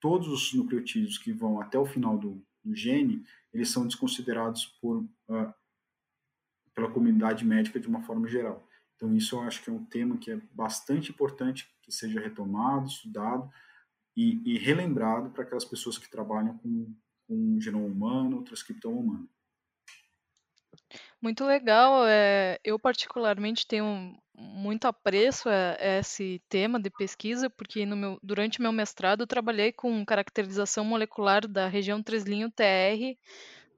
todos 0.00 0.28
os 0.28 0.52
nucleotídeos 0.54 1.18
que 1.18 1.32
vão 1.32 1.60
até 1.60 1.78
o 1.78 1.86
final 1.86 2.18
do, 2.18 2.44
do 2.64 2.74
gene, 2.74 3.24
eles 3.52 3.70
são 3.70 3.86
desconsiderados 3.86 4.66
por, 4.80 5.02
uh, 5.28 5.54
pela 6.74 6.90
comunidade 6.90 7.44
médica 7.44 7.78
de 7.78 7.86
uma 7.86 8.02
forma 8.02 8.28
geral. 8.28 8.66
Então, 8.96 9.14
isso 9.14 9.36
eu 9.36 9.40
acho 9.42 9.62
que 9.62 9.70
é 9.70 9.72
um 9.72 9.84
tema 9.84 10.18
que 10.18 10.30
é 10.30 10.40
bastante 10.52 11.10
importante 11.10 11.70
que 11.82 11.92
seja 11.92 12.20
retomado, 12.20 12.88
estudado, 12.88 13.50
e, 14.16 14.40
e 14.44 14.58
relembrado 14.58 15.30
para 15.30 15.42
aquelas 15.42 15.64
pessoas 15.64 15.98
que 15.98 16.10
trabalham 16.10 16.58
com, 16.58 16.94
com 17.26 17.60
genoma 17.60 17.86
humano, 17.86 18.42
transcriptoma 18.42 19.00
humano. 19.00 19.28
Muito 21.20 21.44
legal. 21.44 22.06
É, 22.06 22.58
eu, 22.64 22.78
particularmente, 22.78 23.66
tenho 23.66 24.16
muito 24.34 24.86
apreço 24.86 25.48
a, 25.48 25.76
a 25.78 25.98
esse 25.98 26.42
tema 26.48 26.80
de 26.80 26.90
pesquisa, 26.90 27.50
porque 27.50 27.84
meu, 27.84 28.18
durante 28.22 28.60
meu 28.60 28.72
mestrado 28.72 29.22
eu 29.22 29.26
trabalhei 29.26 29.70
com 29.70 30.04
caracterização 30.04 30.84
molecular 30.84 31.46
da 31.46 31.68
região 31.68 32.02
3' 32.02 32.24
TR 32.24 33.18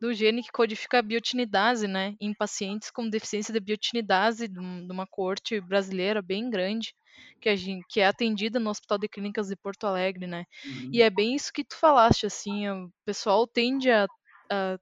do 0.03 0.13
gene 0.13 0.43
que 0.43 0.51
codifica 0.51 0.99
a 0.99 1.03
biotinidase, 1.03 1.87
né, 1.87 2.17
em 2.21 2.35
pacientes 2.35 2.91
com 2.91 3.09
deficiência 3.09 3.55
de 3.55 3.61
biotinidase 3.61 4.49
de 4.49 4.59
uma 4.59 5.07
corte 5.07 5.61
brasileira 5.61 6.21
bem 6.21 6.51
grande, 6.51 6.93
que, 7.41 7.49
a 7.49 7.55
gente, 7.55 7.87
que 7.89 8.01
é 8.01 8.07
atendida 8.09 8.59
no 8.59 8.69
Hospital 8.69 8.99
de 8.99 9.07
Clínicas 9.07 9.47
de 9.47 9.55
Porto 9.55 9.87
Alegre, 9.87 10.27
né. 10.27 10.45
Uhum. 10.65 10.91
E 10.93 11.01
é 11.03 11.09
bem 11.09 11.37
isso 11.37 11.53
que 11.53 11.63
tu 11.63 11.79
falaste, 11.79 12.27
assim, 12.27 12.69
o 12.69 12.91
pessoal 13.05 13.47
tende 13.47 13.93
a, 13.93 14.09
a 14.51 14.77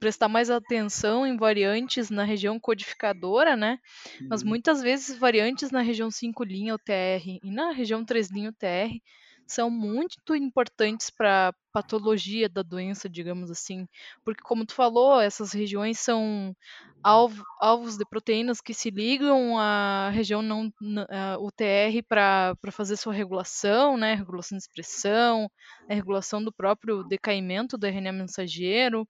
prestar 0.00 0.28
mais 0.28 0.48
atenção 0.48 1.26
em 1.26 1.36
variantes 1.36 2.08
na 2.08 2.24
região 2.24 2.58
codificadora, 2.58 3.56
né? 3.56 3.78
Uhum. 4.18 4.28
Mas 4.30 4.42
muitas 4.42 4.80
vezes 4.80 5.18
variantes 5.18 5.70
na 5.70 5.82
região 5.82 6.10
5' 6.10 6.42
UTR 6.42 7.38
e 7.42 7.50
na 7.50 7.70
região 7.70 8.02
3' 8.02 8.30
UTR 8.30 8.98
são 9.46 9.70
muito 9.70 10.34
importantes 10.34 11.10
para 11.10 11.54
patologia 11.72 12.48
da 12.48 12.62
doença, 12.62 13.08
digamos 13.08 13.50
assim, 13.50 13.86
porque 14.24 14.40
como 14.42 14.64
tu 14.64 14.74
falou, 14.74 15.20
essas 15.20 15.52
regiões 15.52 15.98
são 15.98 16.54
alvo, 17.02 17.44
alvos 17.60 17.96
de 17.98 18.04
proteínas 18.06 18.60
que 18.60 18.72
se 18.72 18.90
ligam 18.90 19.58
à 19.58 20.08
região 20.10 20.40
não 20.40 20.72
à 21.10 21.36
UTR 21.38 22.00
para 22.08 22.56
fazer 22.70 22.96
sua 22.96 23.12
regulação, 23.12 23.96
né, 23.96 24.14
regulação 24.14 24.56
de 24.56 24.62
expressão, 24.62 25.50
a 25.88 25.94
regulação 25.94 26.42
do 26.42 26.52
próprio 26.52 27.02
decaimento 27.02 27.76
do 27.76 27.86
RNA 27.86 28.12
mensageiro, 28.12 29.06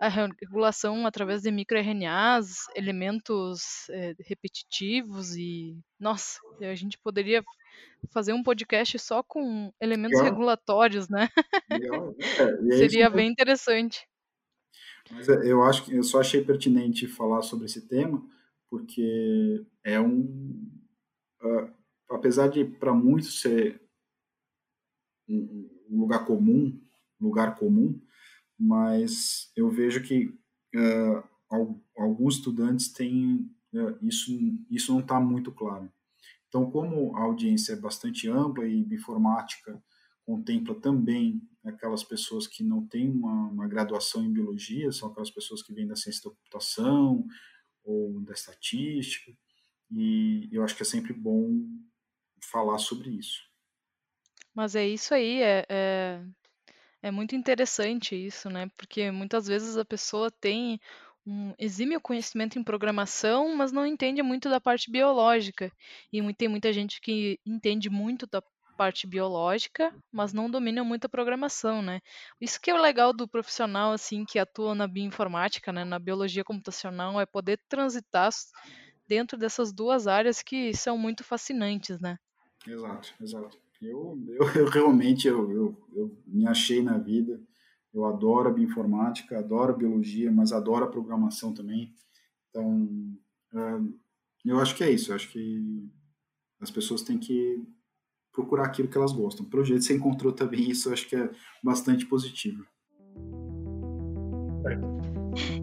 a 0.00 0.08
regulação 0.08 1.06
através 1.06 1.42
de 1.42 1.50
microRNAs, 1.50 2.66
elementos 2.76 3.88
é, 3.90 4.14
repetitivos 4.20 5.34
e 5.36 5.76
nossa, 5.98 6.38
a 6.60 6.74
gente 6.74 6.96
poderia 6.98 7.42
fazer 8.10 8.32
um 8.32 8.42
podcast 8.42 8.98
só 8.98 9.22
com 9.22 9.72
elementos 9.80 10.18
Legal. 10.18 10.32
regulatórios, 10.32 11.08
né? 11.08 11.28
Legal. 11.70 12.14
É, 12.70 12.76
Seria 12.76 13.08
bem 13.08 13.30
interessante. 13.30 14.06
Mas 15.10 15.28
é, 15.28 15.50
eu 15.50 15.62
acho 15.62 15.84
que 15.84 15.94
eu 15.94 16.02
só 16.02 16.20
achei 16.20 16.42
pertinente 16.42 17.06
falar 17.06 17.42
sobre 17.42 17.66
esse 17.66 17.86
tema, 17.86 18.24
porque 18.70 19.64
é 19.84 20.00
um. 20.00 20.70
Uh, 21.42 21.70
apesar 22.10 22.48
de 22.48 22.64
para 22.64 22.94
muitos 22.94 23.40
ser 23.40 23.80
um, 25.28 25.68
um, 25.90 26.00
lugar 26.00 26.24
comum, 26.24 26.80
lugar 27.20 27.56
comum, 27.56 28.00
mas 28.58 29.52
eu 29.54 29.68
vejo 29.70 30.02
que 30.02 30.26
uh, 30.74 31.22
alguns 31.96 32.36
estudantes 32.36 32.92
têm 32.92 33.50
uh, 33.74 33.98
isso, 34.02 34.32
isso 34.70 34.92
não 34.92 35.00
está 35.00 35.20
muito 35.20 35.52
claro. 35.52 35.92
Então, 36.54 36.70
como 36.70 37.16
a 37.16 37.22
audiência 37.22 37.72
é 37.72 37.76
bastante 37.76 38.28
ampla 38.28 38.64
e 38.64 38.78
informática 38.94 39.82
contempla 40.24 40.80
também 40.80 41.42
aquelas 41.64 42.04
pessoas 42.04 42.46
que 42.46 42.62
não 42.62 42.86
têm 42.86 43.10
uma, 43.10 43.48
uma, 43.48 43.66
graduação 43.66 44.24
em 44.24 44.32
biologia, 44.32 44.92
são 44.92 45.10
aquelas 45.10 45.32
pessoas 45.32 45.64
que 45.64 45.74
vêm 45.74 45.84
da 45.84 45.96
ciência 45.96 46.22
da 46.22 46.30
computação 46.30 47.26
ou 47.82 48.20
da 48.20 48.32
estatística, 48.32 49.32
e 49.90 50.48
eu 50.52 50.62
acho 50.62 50.76
que 50.76 50.82
é 50.82 50.86
sempre 50.86 51.12
bom 51.12 51.60
falar 52.40 52.78
sobre 52.78 53.10
isso. 53.10 53.40
Mas 54.54 54.76
é 54.76 54.86
isso 54.86 55.12
aí, 55.12 55.42
é, 55.42 55.66
é, 55.68 56.24
é 57.02 57.10
muito 57.10 57.34
interessante 57.34 58.14
isso, 58.14 58.48
né? 58.48 58.70
Porque 58.76 59.10
muitas 59.10 59.48
vezes 59.48 59.76
a 59.76 59.84
pessoa 59.84 60.30
tem 60.30 60.78
um 61.26 61.54
exímio 61.58 62.00
conhecimento 62.00 62.58
em 62.58 62.64
programação, 62.64 63.54
mas 63.56 63.72
não 63.72 63.86
entende 63.86 64.22
muito 64.22 64.48
da 64.50 64.60
parte 64.60 64.90
biológica. 64.90 65.72
E 66.12 66.34
tem 66.34 66.48
muita 66.48 66.72
gente 66.72 67.00
que 67.00 67.38
entende 67.46 67.88
muito 67.88 68.26
da 68.26 68.42
parte 68.76 69.06
biológica, 69.06 69.94
mas 70.12 70.32
não 70.32 70.50
domina 70.50 70.82
muito 70.84 71.06
a 71.06 71.08
programação, 71.08 71.80
né? 71.80 72.00
Isso 72.40 72.60
que 72.60 72.70
é 72.70 72.74
o 72.74 72.80
legal 72.80 73.12
do 73.12 73.28
profissional 73.28 73.92
assim 73.92 74.24
que 74.24 74.38
atua 74.38 74.74
na 74.74 74.86
bioinformática, 74.86 75.72
né, 75.72 75.84
na 75.84 75.98
biologia 75.98 76.44
computacional, 76.44 77.20
é 77.20 77.26
poder 77.26 77.60
transitar 77.68 78.30
dentro 79.06 79.38
dessas 79.38 79.72
duas 79.72 80.06
áreas 80.06 80.42
que 80.42 80.74
são 80.74 80.98
muito 80.98 81.22
fascinantes, 81.22 82.00
né? 82.00 82.18
Exato, 82.66 83.14
exato. 83.20 83.58
Eu, 83.80 84.18
eu, 84.28 84.38
eu 84.56 84.68
realmente 84.68 85.28
eu, 85.28 85.50
eu, 85.50 85.88
eu 85.94 86.18
me 86.26 86.46
achei 86.46 86.82
na 86.82 86.98
vida 86.98 87.40
eu 87.94 88.04
adoro 88.06 88.48
a 88.48 88.52
bioinformática, 88.52 89.38
adoro 89.38 89.72
a 89.72 89.76
biologia, 89.76 90.30
mas 90.32 90.52
adoro 90.52 90.84
a 90.84 90.90
programação 90.90 91.54
também. 91.54 91.94
Então, 92.50 92.88
eu 94.44 94.58
acho 94.60 94.74
que 94.74 94.82
é 94.82 94.90
isso. 94.90 95.12
Eu 95.12 95.16
acho 95.16 95.30
que 95.30 95.88
as 96.60 96.70
pessoas 96.70 97.02
têm 97.02 97.18
que 97.18 97.62
procurar 98.32 98.64
aquilo 98.64 98.88
que 98.88 98.98
elas 98.98 99.12
gostam. 99.12 99.46
Pelo 99.46 99.64
jeito, 99.64 99.84
você 99.84 99.94
encontrou 99.94 100.32
também 100.32 100.68
isso, 100.70 100.88
eu 100.88 100.92
acho 100.92 101.08
que 101.08 101.14
é 101.14 101.30
bastante 101.62 102.04
positivo. 102.04 102.66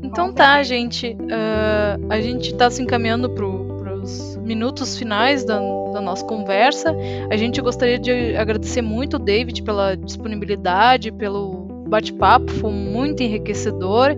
Então 0.04 0.34
tá, 0.34 0.62
gente. 0.64 1.14
Uh, 1.14 2.12
a 2.12 2.20
gente 2.20 2.52
está 2.52 2.70
se 2.70 2.82
encaminhando 2.82 3.30
para 3.30 3.46
os 3.46 4.36
minutos 4.38 4.98
finais 4.98 5.46
da, 5.46 5.60
da, 5.94 6.02
nossa 6.02 6.26
conversa. 6.26 6.94
A 7.30 7.38
gente 7.38 7.62
gostaria 7.62 8.00
de 8.00 8.36
agradecer 8.36 8.82
muito 8.82 9.16
o 9.16 9.20
David 9.20 9.64
pela 9.64 9.96
disponibilidade, 9.96 11.12
pelo 11.12 11.71
bate-papo, 11.92 12.50
foi 12.54 12.72
muito 12.72 13.22
enriquecedor. 13.22 14.16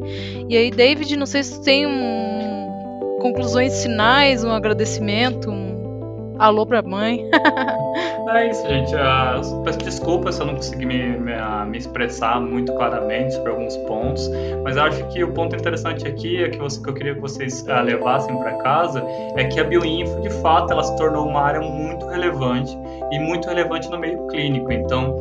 E 0.47 0.55
aí, 0.55 0.69
David, 0.69 1.17
não 1.17 1.25
sei 1.25 1.43
se 1.43 1.59
tem 1.63 1.87
um, 1.87 3.17
conclusões 3.19 3.81
finais, 3.81 4.43
um 4.43 4.51
agradecimento, 4.51 5.49
um 5.49 6.35
alô 6.37 6.67
pra 6.67 6.83
mãe. 6.83 7.27
é 8.29 8.49
isso, 8.49 8.67
gente. 8.67 8.93
Uh, 8.93 9.63
peço 9.63 9.79
desculpas 9.79 10.35
se 10.35 10.41
eu 10.41 10.45
não 10.45 10.55
consegui 10.55 10.85
me, 10.85 11.17
me, 11.17 11.33
uh, 11.33 11.65
me, 11.65 11.79
expressar 11.79 12.39
muito 12.39 12.71
claramente 12.75 13.33
sobre 13.33 13.49
alguns 13.49 13.75
pontos, 13.77 14.29
mas 14.63 14.77
acho 14.77 15.03
que 15.07 15.23
o 15.23 15.31
ponto 15.31 15.55
interessante 15.55 16.07
aqui 16.07 16.43
é 16.43 16.49
que, 16.49 16.59
você, 16.59 16.79
que 16.81 16.89
eu 16.89 16.93
queria 16.93 17.15
que 17.15 17.21
vocês 17.21 17.63
uh, 17.63 17.81
levassem 17.83 18.37
para 18.37 18.53
casa 18.57 19.03
é 19.35 19.45
que 19.45 19.59
a 19.59 19.63
bioinfo, 19.63 20.21
de 20.21 20.29
fato, 20.41 20.71
ela 20.71 20.83
se 20.83 20.95
tornou 20.95 21.27
uma 21.27 21.41
área 21.41 21.61
muito 21.61 22.05
relevante 22.05 22.77
e 23.13 23.19
muito 23.19 23.47
relevante 23.47 23.89
no 23.89 23.99
meio 23.99 24.25
clínico. 24.27 24.71
Então, 24.71 25.15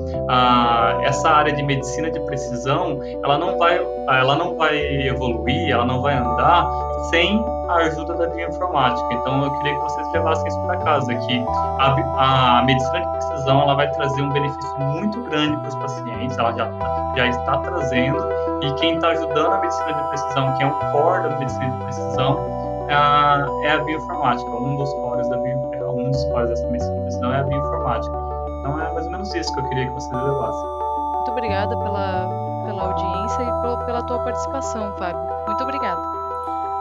essa 1.03 1.29
área 1.29 1.53
de 1.53 1.63
medicina 1.63 2.11
de 2.11 2.19
precisão, 2.21 2.99
ela 3.23 3.37
não 3.39 3.59
vai, 3.59 3.81
ela 4.09 4.35
não 4.35 4.57
vai 4.57 4.77
evoluir, 5.07 5.71
ela 5.71 5.85
não 5.85 6.01
vai 6.01 6.17
andar 6.17 6.71
sem 7.11 7.45
a 7.69 7.75
ajuda 7.77 8.15
da 8.15 8.27
bioinformática. 8.29 9.13
Então, 9.13 9.45
eu 9.45 9.51
queria 9.59 9.75
que 9.75 9.81
vocês 9.83 10.13
levassem 10.13 10.49
isso 10.49 10.61
para 10.63 10.77
casa, 10.79 11.15
que 11.15 11.45
a, 11.79 12.59
a 12.59 12.63
medicina 12.65 13.01
de 13.01 13.09
precisão 13.09 13.63
ela 13.63 13.75
vai 13.75 13.91
trazer 13.93 14.23
um 14.23 14.31
benefício 14.31 14.79
muito 14.79 15.23
grande 15.25 15.57
para 15.59 15.69
os 15.69 15.75
pacientes, 15.75 16.39
ela 16.39 16.53
já, 16.53 16.71
já 17.17 17.27
está 17.29 17.59
trazendo, 17.59 18.19
e 18.63 18.73
quem 18.75 18.95
está 18.95 19.09
ajudando 19.09 19.53
a 19.53 19.59
medicina 19.59 19.93
de 19.93 20.09
precisão, 20.09 20.55
que 20.57 20.63
é 20.63 20.67
um 20.67 20.93
core 20.93 21.29
da 21.29 21.39
medicina 21.39 21.71
de 21.71 21.85
precisão, 21.85 22.63
é 22.89 22.95
a, 22.95 23.47
é 23.63 23.71
a 23.73 23.79
bioinformática, 23.79 24.51
um 24.51 24.77
dos 24.77 24.93
cores 24.95 25.29
da 25.29 25.37
bio, 25.37 25.71
é 25.73 25.85
um 25.85 26.11
dos 26.11 26.25
cores 26.25 26.49
dessa 26.51 26.67
medicina 26.69 26.95
de 26.97 27.03
precisão 27.03 27.33
é 27.33 27.41
a 27.41 27.43
bioinformática. 27.43 27.72
Então 27.83 28.81
é 28.81 28.93
mais 28.93 29.07
ou 29.07 29.13
menos 29.13 29.35
isso 29.35 29.53
que 29.53 29.61
eu 29.61 29.69
queria 29.69 29.87
que 29.87 29.95
vocês 29.95 30.13
levassem. 30.13 30.69
Muito 31.15 31.31
obrigada 31.33 31.77
pela, 31.79 32.29
pela 32.65 32.83
audiência 32.83 33.43
e 33.43 33.61
pela, 33.61 33.77
pela 33.85 34.03
tua 34.05 34.19
participação, 34.21 34.93
Fábio. 34.99 35.21
Muito 35.47 35.63
obrigada. 35.65 36.01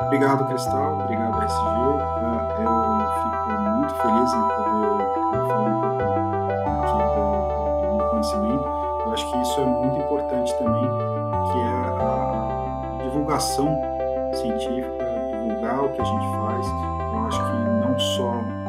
Obrigado, 0.05 0.45
Cristal. 0.47 0.99
Obrigado, 0.99 1.43
SG. 1.43 1.57
Ah, 1.57 2.47
eu 2.59 3.07
fico 3.23 3.61
muito 3.77 3.95
feliz 3.95 4.33
em 4.33 4.41
poder 4.41 5.47
falar 5.47 5.69
um 5.69 5.97
pouco 5.97 6.51
aqui 6.51 6.69
do, 7.15 7.89
do 7.89 7.97
meu 7.97 8.09
conhecimento. 8.09 8.69
Eu 9.05 9.13
acho 9.13 9.31
que 9.31 9.37
isso 9.41 9.59
é 9.59 9.65
muito 9.65 9.97
importante 10.01 10.57
também, 10.59 10.89
que 11.51 11.59
é 11.59 12.03
a 12.03 13.03
divulgação 13.03 13.81
científica, 14.33 15.05
divulgar 15.31 15.83
o 15.83 15.89
que 15.89 16.01
a 16.01 16.05
gente 16.05 16.27
faz. 16.37 16.67
Eu 17.13 17.19
acho 17.27 17.39
que 17.45 17.57
não 17.85 17.99
só 17.99 18.60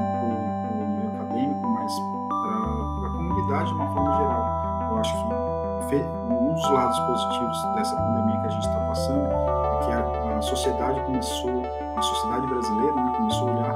um 6.00 6.52
dos 6.52 6.70
lados 6.70 6.98
positivos 7.00 7.62
dessa 7.74 7.96
pandemia 7.96 8.40
que 8.40 8.46
a 8.46 8.50
gente 8.50 8.66
está 8.66 8.81
passando 8.81 9.26
é 9.26 9.85
que 9.85 9.92
a, 9.92 10.38
a, 10.38 10.42
sociedade 10.42 11.00
começou, 11.02 11.62
a 11.96 12.02
sociedade 12.02 12.46
brasileira 12.46 12.94
né, 12.94 13.12
começou 13.16 13.48
a 13.48 13.52
olhar 13.52 13.74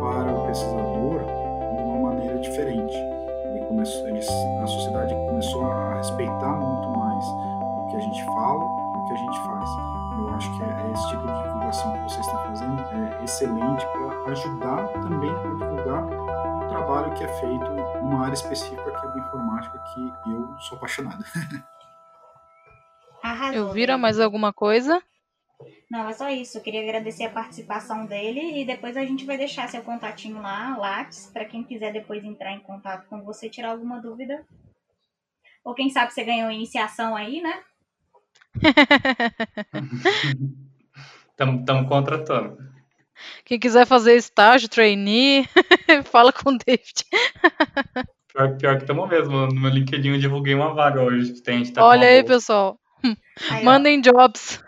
para 0.00 0.32
o 0.32 0.46
pesquisador 0.46 1.20
de 1.76 1.82
uma 1.82 2.10
maneira 2.10 2.38
diferente. 2.38 2.94
Ele 3.46 3.64
começou, 3.66 4.08
ele, 4.08 4.18
a 4.18 4.66
sociedade 4.66 5.14
começou 5.28 5.70
a 5.70 5.94
respeitar 5.94 6.52
muito 6.52 6.98
mais 6.98 7.26
o 7.26 7.86
que 7.90 7.96
a 7.96 8.00
gente 8.00 8.24
fala, 8.24 8.64
o 8.64 9.04
que 9.04 9.12
a 9.12 9.16
gente 9.16 9.40
faz. 9.46 9.70
Eu 10.18 10.34
acho 10.34 10.50
que 10.56 10.62
é, 10.62 10.66
é 10.66 10.92
esse 10.92 11.08
tipo 11.08 11.26
de 11.26 11.42
divulgação 11.42 11.92
que 11.92 12.02
você 12.02 12.20
está 12.20 12.38
fazendo 12.38 12.80
é 12.80 13.24
excelente 13.24 13.86
para 13.86 14.32
ajudar 14.32 14.88
também 14.88 15.30
a 15.30 15.54
divulgar 15.54 16.04
o 16.04 16.68
trabalho 16.68 17.12
que 17.12 17.24
é 17.24 17.28
feito 17.28 17.66
numa 18.02 18.24
área 18.24 18.34
específica 18.34 18.95
que 19.16 19.20
a 19.20 19.22
bioinformática, 19.22 19.78
que 19.92 20.30
eu 20.30 20.58
sou 20.60 20.76
apaixonado. 20.78 21.24
Eu 23.52 23.72
vira 23.72 23.98
mais 23.98 24.20
alguma 24.20 24.52
coisa? 24.52 25.02
Não, 25.90 26.08
é 26.08 26.12
só 26.12 26.28
isso. 26.30 26.58
Eu 26.58 26.62
queria 26.62 26.82
agradecer 26.82 27.24
a 27.24 27.30
participação 27.30 28.06
dele 28.06 28.60
e 28.60 28.64
depois 28.64 28.96
a 28.96 29.04
gente 29.04 29.24
vai 29.24 29.36
deixar 29.36 29.68
seu 29.68 29.82
contatinho 29.82 30.40
lá, 30.40 30.76
Lattes, 30.76 31.28
para 31.32 31.44
quem 31.44 31.64
quiser 31.64 31.92
depois 31.92 32.24
entrar 32.24 32.52
em 32.52 32.60
contato 32.60 33.08
com 33.08 33.22
você, 33.22 33.48
tirar 33.48 33.70
alguma 33.70 34.00
dúvida. 34.00 34.46
Ou 35.64 35.74
quem 35.74 35.90
sabe 35.90 36.12
você 36.12 36.22
ganhou 36.22 36.52
iniciação 36.52 37.16
aí, 37.16 37.40
né? 37.40 37.64
Estamos 41.30 41.88
contratando. 41.88 42.58
Quem 43.44 43.58
quiser 43.58 43.86
fazer 43.86 44.14
estágio, 44.14 44.68
trainee, 44.68 45.48
fala 46.04 46.32
com 46.32 46.50
o 46.50 46.58
David. 46.58 47.04
Pior, 48.36 48.56
pior 48.58 48.76
que 48.76 48.82
estamos 48.82 49.08
mesmo. 49.08 49.46
No 49.46 49.60
meu 49.60 49.70
LinkedIn 49.70 50.10
eu 50.10 50.18
divulguei 50.18 50.54
uma 50.54 50.74
vaga 50.74 51.02
hoje. 51.02 51.40
Tem, 51.40 51.64
tá 51.72 51.82
Olha 51.82 52.06
aí, 52.06 52.22
pessoal. 52.22 52.78
Aí, 53.50 53.64
Mandem 53.64 54.00
jobs. 54.00 54.62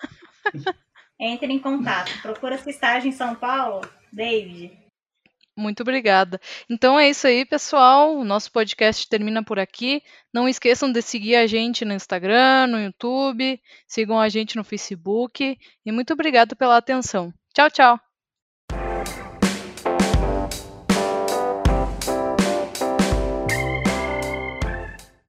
Entre 1.21 1.53
em 1.53 1.59
contato. 1.59 2.11
Procura 2.23 2.55
esse 2.55 2.71
estágio 2.71 3.09
em 3.09 3.13
São 3.13 3.35
Paulo, 3.35 3.83
David. 4.11 4.73
Muito 5.55 5.83
obrigada. 5.83 6.41
Então 6.71 6.99
é 6.99 7.11
isso 7.11 7.27
aí, 7.27 7.45
pessoal. 7.45 8.17
O 8.17 8.25
nosso 8.25 8.51
podcast 8.51 9.07
termina 9.09 9.43
por 9.43 9.59
aqui. 9.59 10.03
Não 10.33 10.49
esqueçam 10.49 10.91
de 10.91 11.03
seguir 11.03 11.35
a 11.35 11.47
gente 11.47 11.85
no 11.85 11.93
Instagram, 11.93 12.69
no 12.69 12.81
YouTube, 12.81 13.61
sigam 13.87 14.19
a 14.19 14.29
gente 14.29 14.57
no 14.57 14.65
Facebook. 14.65 15.59
E 15.85 15.93
muito 15.93 16.13
obrigado 16.13 16.57
pela 16.57 16.77
atenção. 16.77 17.35
Tchau, 17.53 17.71
tchau. 17.71 18.08